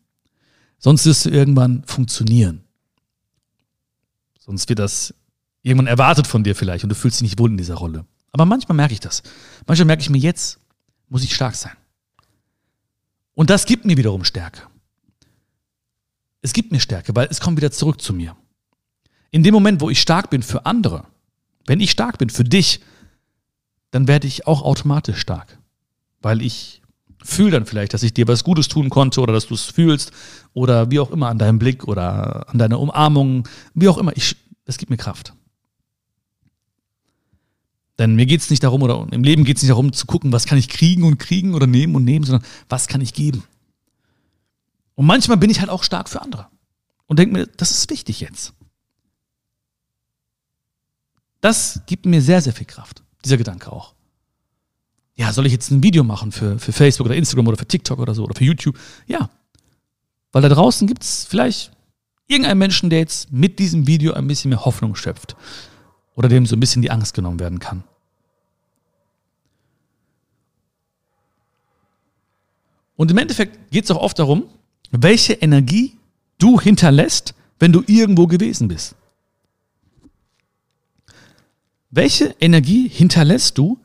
Sonst 0.78 1.06
wirst 1.06 1.24
du 1.24 1.30
irgendwann 1.30 1.82
funktionieren. 1.84 2.64
Sonst 4.38 4.68
wird 4.68 4.78
das 4.78 5.14
irgendwann 5.62 5.86
erwartet 5.88 6.26
von 6.26 6.44
dir 6.44 6.54
vielleicht 6.54 6.84
und 6.84 6.90
du 6.90 6.94
fühlst 6.94 7.18
dich 7.18 7.30
nicht 7.30 7.38
wohl 7.38 7.50
in 7.50 7.56
dieser 7.56 7.74
Rolle. 7.74 8.06
Aber 8.32 8.44
manchmal 8.44 8.76
merke 8.76 8.92
ich 8.92 9.00
das. 9.00 9.22
Manchmal 9.66 9.86
merke 9.86 10.02
ich 10.02 10.10
mir, 10.10 10.18
jetzt 10.18 10.60
muss 11.08 11.24
ich 11.24 11.34
stark 11.34 11.54
sein. 11.54 11.76
Und 13.34 13.50
das 13.50 13.66
gibt 13.66 13.84
mir 13.84 13.96
wiederum 13.96 14.24
Stärke. 14.24 14.62
Es 16.42 16.52
gibt 16.52 16.70
mir 16.70 16.80
Stärke, 16.80 17.14
weil 17.16 17.28
es 17.30 17.40
kommt 17.40 17.56
wieder 17.56 17.72
zurück 17.72 18.00
zu 18.00 18.12
mir. 18.12 18.36
In 19.30 19.42
dem 19.42 19.52
Moment, 19.52 19.80
wo 19.80 19.90
ich 19.90 20.00
stark 20.00 20.30
bin 20.30 20.42
für 20.42 20.64
andere, 20.64 21.04
wenn 21.66 21.80
ich 21.80 21.90
stark 21.90 22.18
bin 22.18 22.30
für 22.30 22.44
dich, 22.44 22.80
dann 23.90 24.06
werde 24.08 24.26
ich 24.26 24.46
auch 24.46 24.62
automatisch 24.62 25.18
stark. 25.18 25.58
Weil 26.22 26.42
ich 26.42 26.82
fühle 27.26 27.50
dann 27.50 27.66
vielleicht, 27.66 27.92
dass 27.94 28.02
ich 28.02 28.14
dir 28.14 28.28
was 28.28 28.44
Gutes 28.44 28.68
tun 28.68 28.88
konnte 28.88 29.20
oder 29.20 29.32
dass 29.32 29.46
du 29.46 29.54
es 29.54 29.64
fühlst 29.64 30.12
oder 30.54 30.90
wie 30.90 31.00
auch 31.00 31.10
immer 31.10 31.28
an 31.28 31.38
deinem 31.38 31.58
Blick 31.58 31.86
oder 31.88 32.48
an 32.48 32.58
deiner 32.58 32.80
Umarmung, 32.80 33.48
wie 33.74 33.88
auch 33.88 33.98
immer. 33.98 34.16
Ich, 34.16 34.36
das 34.64 34.78
gibt 34.78 34.90
mir 34.90 34.96
Kraft. 34.96 35.34
Denn 37.98 38.14
mir 38.14 38.26
geht 38.26 38.40
es 38.40 38.50
nicht 38.50 38.62
darum, 38.62 38.82
oder 38.82 39.06
im 39.10 39.24
Leben 39.24 39.44
geht 39.44 39.56
es 39.56 39.62
nicht 39.62 39.70
darum 39.70 39.92
zu 39.92 40.06
gucken, 40.06 40.32
was 40.32 40.44
kann 40.44 40.58
ich 40.58 40.68
kriegen 40.68 41.02
und 41.02 41.18
kriegen 41.18 41.54
oder 41.54 41.66
nehmen 41.66 41.96
und 41.96 42.04
nehmen, 42.04 42.24
sondern 42.24 42.46
was 42.68 42.88
kann 42.88 43.00
ich 43.00 43.14
geben. 43.14 43.42
Und 44.94 45.06
manchmal 45.06 45.38
bin 45.38 45.50
ich 45.50 45.60
halt 45.60 45.70
auch 45.70 45.82
stark 45.82 46.08
für 46.08 46.20
andere 46.22 46.48
und 47.06 47.18
denke 47.18 47.32
mir, 47.32 47.46
das 47.46 47.70
ist 47.70 47.90
wichtig 47.90 48.20
jetzt. 48.20 48.52
Das 51.40 51.82
gibt 51.86 52.06
mir 52.06 52.20
sehr, 52.20 52.42
sehr 52.42 52.52
viel 52.52 52.66
Kraft, 52.66 53.02
dieser 53.24 53.36
Gedanke 53.36 53.72
auch. 53.72 53.94
Ja, 55.16 55.32
soll 55.32 55.46
ich 55.46 55.52
jetzt 55.52 55.70
ein 55.70 55.82
Video 55.82 56.04
machen 56.04 56.30
für, 56.30 56.58
für 56.58 56.72
Facebook 56.72 57.06
oder 57.06 57.16
Instagram 57.16 57.48
oder 57.48 57.56
für 57.56 57.66
TikTok 57.66 57.98
oder 57.98 58.14
so 58.14 58.24
oder 58.24 58.34
für 58.34 58.44
YouTube? 58.44 58.78
Ja. 59.06 59.30
Weil 60.32 60.42
da 60.42 60.50
draußen 60.50 60.86
gibt 60.86 61.02
es 61.02 61.24
vielleicht 61.24 61.72
irgendeinen 62.26 62.58
Menschen, 62.58 62.90
der 62.90 62.98
jetzt 62.98 63.32
mit 63.32 63.58
diesem 63.58 63.86
Video 63.86 64.12
ein 64.12 64.28
bisschen 64.28 64.50
mehr 64.50 64.64
Hoffnung 64.66 64.94
schöpft 64.94 65.34
oder 66.14 66.28
dem 66.28 66.44
so 66.44 66.54
ein 66.54 66.60
bisschen 66.60 66.82
die 66.82 66.90
Angst 66.90 67.14
genommen 67.14 67.40
werden 67.40 67.58
kann. 67.58 67.84
Und 72.96 73.10
im 73.10 73.18
Endeffekt 73.18 73.70
geht 73.70 73.84
es 73.84 73.90
auch 73.90 74.00
oft 74.00 74.18
darum, 74.18 74.44
welche 74.90 75.34
Energie 75.34 75.96
du 76.38 76.60
hinterlässt, 76.60 77.34
wenn 77.58 77.72
du 77.72 77.82
irgendwo 77.86 78.26
gewesen 78.26 78.68
bist. 78.68 78.94
Welche 81.90 82.34
Energie 82.40 82.88
hinterlässt 82.88 83.56
du, 83.56 83.78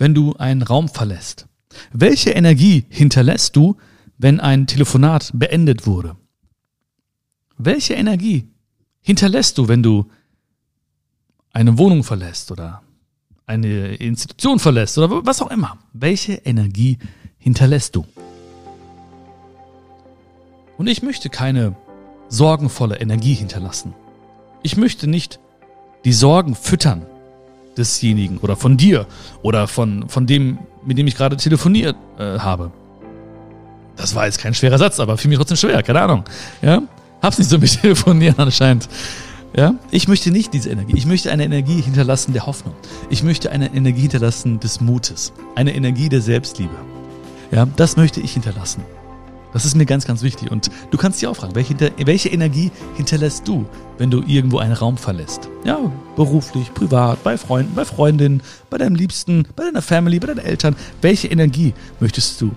wenn 0.00 0.14
du 0.14 0.34
einen 0.34 0.62
Raum 0.62 0.88
verlässt? 0.88 1.46
Welche 1.92 2.30
Energie 2.30 2.84
hinterlässt 2.88 3.54
du, 3.54 3.76
wenn 4.18 4.40
ein 4.40 4.66
Telefonat 4.66 5.30
beendet 5.34 5.86
wurde? 5.86 6.16
Welche 7.58 7.94
Energie 7.94 8.48
hinterlässt 9.00 9.58
du, 9.58 9.68
wenn 9.68 9.82
du 9.82 10.10
eine 11.52 11.78
Wohnung 11.78 12.02
verlässt 12.02 12.50
oder 12.50 12.82
eine 13.46 13.94
Institution 13.96 14.58
verlässt 14.58 14.96
oder 14.96 15.26
was 15.26 15.42
auch 15.42 15.50
immer. 15.50 15.78
Welche 15.92 16.34
Energie 16.34 16.98
hinterlässt 17.38 17.96
du? 17.96 18.06
Und 20.78 20.86
ich 20.86 21.02
möchte 21.02 21.28
keine 21.28 21.76
sorgenvolle 22.28 23.00
Energie 23.00 23.34
hinterlassen. 23.34 23.92
Ich 24.62 24.76
möchte 24.76 25.06
nicht 25.08 25.40
die 26.04 26.12
Sorgen 26.12 26.54
füttern 26.54 27.04
desjenigen 27.76 28.38
oder 28.38 28.56
von 28.56 28.76
dir 28.76 29.06
oder 29.42 29.68
von, 29.68 30.08
von 30.08 30.26
dem, 30.26 30.58
mit 30.84 30.98
dem 30.98 31.06
ich 31.06 31.16
gerade 31.16 31.36
telefoniert 31.36 31.96
äh, 32.18 32.38
habe. 32.38 32.70
Das 33.96 34.14
war 34.14 34.26
jetzt 34.26 34.38
kein 34.38 34.54
schwerer 34.54 34.78
Satz, 34.78 34.98
aber 34.98 35.18
für 35.18 35.28
mich 35.28 35.36
trotzdem 35.36 35.56
schwer, 35.56 35.82
keine 35.82 36.00
Ahnung. 36.00 36.24
Ja? 36.62 36.82
Hab's 37.22 37.38
nicht 37.38 37.50
so 37.50 37.58
mit 37.58 37.70
telefonieren 37.80 38.38
anscheinend. 38.38 38.88
Ja? 39.54 39.74
Ich 39.90 40.08
möchte 40.08 40.30
nicht 40.30 40.54
diese 40.54 40.70
Energie. 40.70 40.94
Ich 40.96 41.06
möchte 41.06 41.30
eine 41.30 41.44
Energie 41.44 41.80
hinterlassen 41.80 42.32
der 42.32 42.46
Hoffnung. 42.46 42.74
Ich 43.10 43.22
möchte 43.22 43.50
eine 43.50 43.74
Energie 43.74 44.02
hinterlassen 44.02 44.60
des 44.60 44.80
Mutes. 44.80 45.32
Eine 45.54 45.74
Energie 45.74 46.08
der 46.08 46.20
Selbstliebe. 46.20 46.74
Ja, 47.50 47.66
das 47.76 47.96
möchte 47.96 48.20
ich 48.20 48.32
hinterlassen. 48.32 48.82
Das 49.52 49.64
ist 49.64 49.74
mir 49.74 49.86
ganz, 49.86 50.06
ganz 50.06 50.22
wichtig. 50.22 50.50
Und 50.50 50.70
du 50.90 50.98
kannst 50.98 51.20
dich 51.20 51.28
auch 51.28 51.34
fragen, 51.34 51.54
welche, 51.54 51.74
welche 52.04 52.28
Energie 52.28 52.70
hinterlässt 52.96 53.46
du, 53.48 53.66
wenn 53.98 54.10
du 54.10 54.22
irgendwo 54.22 54.58
einen 54.58 54.74
Raum 54.74 54.96
verlässt? 54.96 55.48
Ja, 55.64 55.78
beruflich, 56.16 56.72
privat, 56.72 57.22
bei 57.24 57.36
Freunden, 57.36 57.74
bei 57.74 57.84
Freundinnen, 57.84 58.42
bei 58.68 58.78
deinem 58.78 58.94
Liebsten, 58.94 59.48
bei 59.56 59.64
deiner 59.64 59.82
Family, 59.82 60.20
bei 60.20 60.28
deinen 60.28 60.38
Eltern. 60.38 60.76
Welche 61.02 61.28
Energie 61.28 61.74
möchtest 61.98 62.40
du 62.40 62.52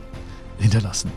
hinterlassen? 0.60 1.12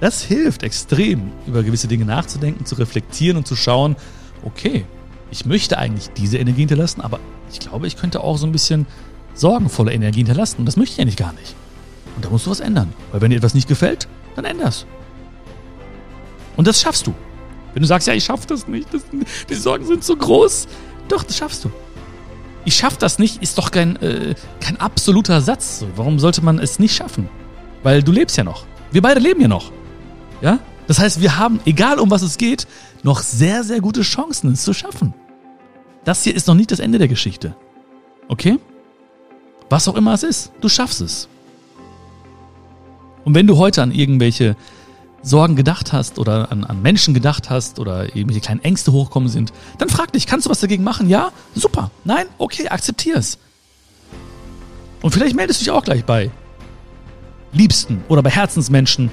Das 0.00 0.22
hilft 0.22 0.64
extrem, 0.64 1.30
über 1.46 1.62
gewisse 1.62 1.88
Dinge 1.88 2.04
nachzudenken, 2.04 2.66
zu 2.66 2.74
reflektieren 2.74 3.38
und 3.38 3.46
zu 3.46 3.56
schauen, 3.56 3.96
okay, 4.44 4.84
ich 5.30 5.46
möchte 5.46 5.78
eigentlich 5.78 6.10
diese 6.10 6.36
Energie 6.36 6.60
hinterlassen, 6.60 7.00
aber 7.00 7.20
ich 7.50 7.60
glaube, 7.60 7.86
ich 7.86 7.96
könnte 7.96 8.22
auch 8.22 8.36
so 8.36 8.46
ein 8.46 8.52
bisschen 8.52 8.86
sorgenvolle 9.34 9.92
Energie 9.92 10.20
hinterlassen. 10.20 10.60
Und 10.60 10.66
das 10.66 10.76
möchte 10.76 10.94
ich 10.94 11.00
eigentlich 11.00 11.16
gar 11.16 11.32
nicht. 11.34 11.54
Und 12.16 12.24
da 12.24 12.30
musst 12.30 12.46
du 12.46 12.50
was 12.50 12.60
ändern. 12.60 12.92
Weil 13.12 13.20
wenn 13.20 13.30
dir 13.30 13.36
etwas 13.36 13.54
nicht 13.54 13.68
gefällt, 13.68 14.08
dann 14.36 14.44
änder's. 14.44 14.86
Und 16.56 16.66
das 16.66 16.80
schaffst 16.80 17.06
du. 17.06 17.14
Wenn 17.72 17.82
du 17.82 17.88
sagst, 17.88 18.06
ja, 18.06 18.14
ich 18.14 18.24
schaff 18.24 18.46
das 18.46 18.68
nicht, 18.68 18.92
das, 18.94 19.02
die 19.48 19.54
Sorgen 19.54 19.84
sind 19.84 20.04
zu 20.04 20.16
groß. 20.16 20.68
Doch, 21.08 21.24
das 21.24 21.36
schaffst 21.36 21.64
du. 21.64 21.70
Ich 22.64 22.76
schaff 22.76 22.96
das 22.96 23.18
nicht, 23.18 23.42
ist 23.42 23.58
doch 23.58 23.70
kein, 23.70 23.96
äh, 23.96 24.34
kein 24.60 24.80
absoluter 24.80 25.40
Satz. 25.40 25.84
Warum 25.96 26.18
sollte 26.18 26.42
man 26.42 26.58
es 26.58 26.78
nicht 26.78 26.94
schaffen? 26.94 27.28
Weil 27.82 28.02
du 28.02 28.12
lebst 28.12 28.36
ja 28.36 28.44
noch. 28.44 28.64
Wir 28.90 29.02
beide 29.02 29.20
leben 29.20 29.40
ja 29.40 29.48
noch. 29.48 29.72
Ja? 30.40 30.60
Das 30.86 30.98
heißt, 30.98 31.20
wir 31.20 31.36
haben, 31.36 31.60
egal 31.66 31.98
um 31.98 32.10
was 32.10 32.22
es 32.22 32.38
geht, 32.38 32.66
noch 33.02 33.20
sehr, 33.20 33.64
sehr 33.64 33.80
gute 33.80 34.02
Chancen, 34.02 34.52
es 34.52 34.62
zu 34.62 34.72
schaffen. 34.72 35.12
Das 36.04 36.22
hier 36.22 36.34
ist 36.34 36.46
noch 36.46 36.54
nicht 36.54 36.70
das 36.70 36.78
Ende 36.78 36.98
der 36.98 37.08
Geschichte. 37.08 37.56
Okay? 38.28 38.58
Was 39.70 39.88
auch 39.88 39.96
immer 39.96 40.14
es 40.14 40.22
ist, 40.22 40.52
du 40.60 40.68
schaffst 40.68 41.00
es. 41.00 41.28
Und 43.24 43.34
wenn 43.34 43.46
du 43.46 43.56
heute 43.56 43.82
an 43.82 43.90
irgendwelche 43.90 44.56
Sorgen 45.22 45.56
gedacht 45.56 45.92
hast 45.92 46.18
oder 46.18 46.52
an, 46.52 46.64
an 46.64 46.82
Menschen 46.82 47.14
gedacht 47.14 47.48
hast 47.48 47.78
oder 47.78 48.14
irgendwelche 48.14 48.40
kleinen 48.40 48.62
Ängste 48.62 48.92
hochkommen 48.92 49.28
sind, 49.28 49.52
dann 49.78 49.88
frag 49.88 50.12
dich, 50.12 50.26
kannst 50.26 50.46
du 50.46 50.50
was 50.50 50.60
dagegen 50.60 50.84
machen? 50.84 51.08
Ja? 51.08 51.32
Super. 51.54 51.90
Nein? 52.04 52.26
Okay, 52.36 52.68
akzeptier 52.68 53.16
es. 53.16 53.38
Und 55.00 55.12
vielleicht 55.12 55.34
meldest 55.34 55.60
du 55.60 55.64
dich 55.64 55.70
auch 55.70 55.84
gleich 55.84 56.04
bei 56.04 56.30
Liebsten 57.52 58.04
oder 58.08 58.22
bei 58.22 58.30
Herzensmenschen 58.30 59.10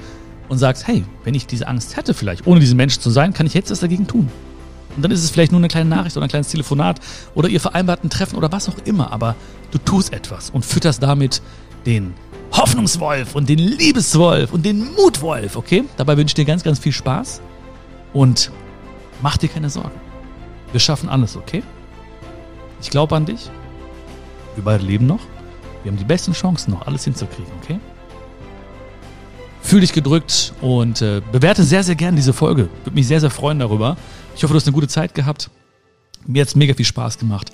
und 0.48 0.58
sagst, 0.58 0.86
hey, 0.86 1.04
wenn 1.24 1.34
ich 1.34 1.46
diese 1.46 1.66
Angst 1.66 1.96
hätte 1.96 2.12
vielleicht, 2.12 2.46
ohne 2.46 2.60
diesen 2.60 2.76
Menschen 2.76 3.00
zu 3.00 3.10
sein, 3.10 3.32
kann 3.32 3.46
ich 3.46 3.54
jetzt 3.54 3.70
was 3.70 3.80
dagegen 3.80 4.06
tun. 4.06 4.30
Und 4.96 5.02
dann 5.02 5.10
ist 5.10 5.24
es 5.24 5.30
vielleicht 5.30 5.52
nur 5.52 5.60
eine 5.60 5.68
kleine 5.68 5.88
Nachricht 5.88 6.16
oder 6.16 6.26
ein 6.26 6.30
kleines 6.30 6.48
Telefonat 6.48 7.00
oder 7.34 7.48
ihr 7.48 7.60
vereinbarten 7.60 8.10
Treffen 8.10 8.36
oder 8.36 8.52
was 8.52 8.68
auch 8.68 8.78
immer, 8.84 9.12
aber 9.12 9.34
du 9.70 9.78
tust 9.78 10.12
etwas 10.12 10.50
und 10.50 10.64
fütterst 10.64 11.02
damit 11.02 11.40
den 11.86 12.14
Hoffnungswolf 12.52 13.34
und 13.34 13.48
den 13.48 13.58
Liebeswolf 13.58 14.52
und 14.52 14.64
den 14.66 14.92
Mutwolf, 14.94 15.56
okay? 15.56 15.84
Dabei 15.96 16.16
wünsche 16.16 16.32
ich 16.32 16.34
dir 16.34 16.44
ganz, 16.44 16.62
ganz 16.62 16.78
viel 16.78 16.92
Spaß 16.92 17.40
und 18.12 18.50
mach 19.22 19.38
dir 19.38 19.48
keine 19.48 19.70
Sorgen. 19.70 19.98
Wir 20.72 20.80
schaffen 20.80 21.08
alles, 21.08 21.36
okay? 21.36 21.62
Ich 22.80 22.90
glaube 22.90 23.16
an 23.16 23.24
dich. 23.24 23.50
Wir 24.54 24.64
beide 24.64 24.84
leben 24.84 25.06
noch. 25.06 25.20
Wir 25.82 25.90
haben 25.90 25.98
die 25.98 26.04
besten 26.04 26.32
Chancen, 26.32 26.72
noch 26.72 26.86
alles 26.86 27.04
hinzukriegen, 27.04 27.50
okay? 27.62 27.80
Fühl 29.62 29.80
dich 29.80 29.92
gedrückt 29.92 30.52
und 30.60 31.00
äh, 31.00 31.22
bewerte 31.32 31.62
sehr, 31.62 31.82
sehr 31.82 31.94
gerne 31.94 32.16
diese 32.16 32.32
Folge. 32.32 32.68
Würde 32.84 32.94
mich 32.94 33.06
sehr, 33.06 33.20
sehr 33.20 33.30
freuen 33.30 33.58
darüber. 33.58 33.96
Ich 34.36 34.42
hoffe, 34.42 34.52
du 34.52 34.56
hast 34.56 34.66
eine 34.66 34.74
gute 34.74 34.88
Zeit 34.88 35.14
gehabt. 35.14 35.50
Mir 36.26 36.42
hat 36.42 36.48
es 36.48 36.56
mega 36.56 36.74
viel 36.74 36.84
Spaß 36.84 37.18
gemacht. 37.18 37.52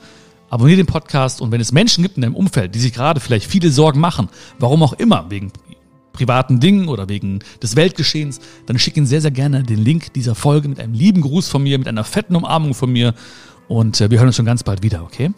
Abonniere 0.50 0.78
den 0.78 0.86
Podcast 0.86 1.40
und 1.40 1.52
wenn 1.52 1.60
es 1.60 1.72
Menschen 1.72 2.02
gibt 2.02 2.16
in 2.16 2.22
deinem 2.22 2.34
Umfeld, 2.34 2.74
die 2.74 2.78
sich 2.78 2.92
gerade 2.92 3.20
vielleicht 3.20 3.46
viele 3.46 3.70
Sorgen 3.70 4.00
machen, 4.00 4.28
warum 4.58 4.82
auch 4.82 4.94
immer, 4.94 5.26
wegen 5.28 5.52
privaten 6.12 6.58
Dingen 6.58 6.88
oder 6.88 7.08
wegen 7.08 7.40
des 7.62 7.76
Weltgeschehens, 7.76 8.40
dann 8.66 8.78
schick 8.78 8.96
ihnen 8.96 9.06
sehr, 9.06 9.20
sehr 9.20 9.30
gerne 9.30 9.62
den 9.62 9.78
Link 9.78 10.12
dieser 10.14 10.34
Folge 10.34 10.68
mit 10.68 10.80
einem 10.80 10.94
lieben 10.94 11.20
Gruß 11.20 11.48
von 11.48 11.62
mir, 11.62 11.78
mit 11.78 11.86
einer 11.86 12.04
fetten 12.04 12.34
Umarmung 12.34 12.74
von 12.74 12.90
mir 12.90 13.14
und 13.68 14.00
äh, 14.00 14.10
wir 14.10 14.18
hören 14.18 14.28
uns 14.28 14.36
schon 14.36 14.46
ganz 14.46 14.62
bald 14.62 14.82
wieder, 14.82 15.02
okay? 15.02 15.30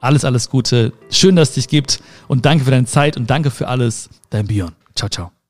Alles, 0.00 0.24
alles 0.24 0.48
Gute. 0.48 0.92
Schön, 1.10 1.36
dass 1.36 1.50
es 1.50 1.54
dich 1.54 1.68
gibt 1.68 2.00
und 2.28 2.44
danke 2.44 2.64
für 2.64 2.70
deine 2.70 2.86
Zeit 2.86 3.16
und 3.16 3.30
danke 3.30 3.50
für 3.50 3.68
alles. 3.68 4.08
Dein 4.30 4.46
Björn. 4.46 4.72
Ciao, 4.94 5.08
ciao. 5.08 5.41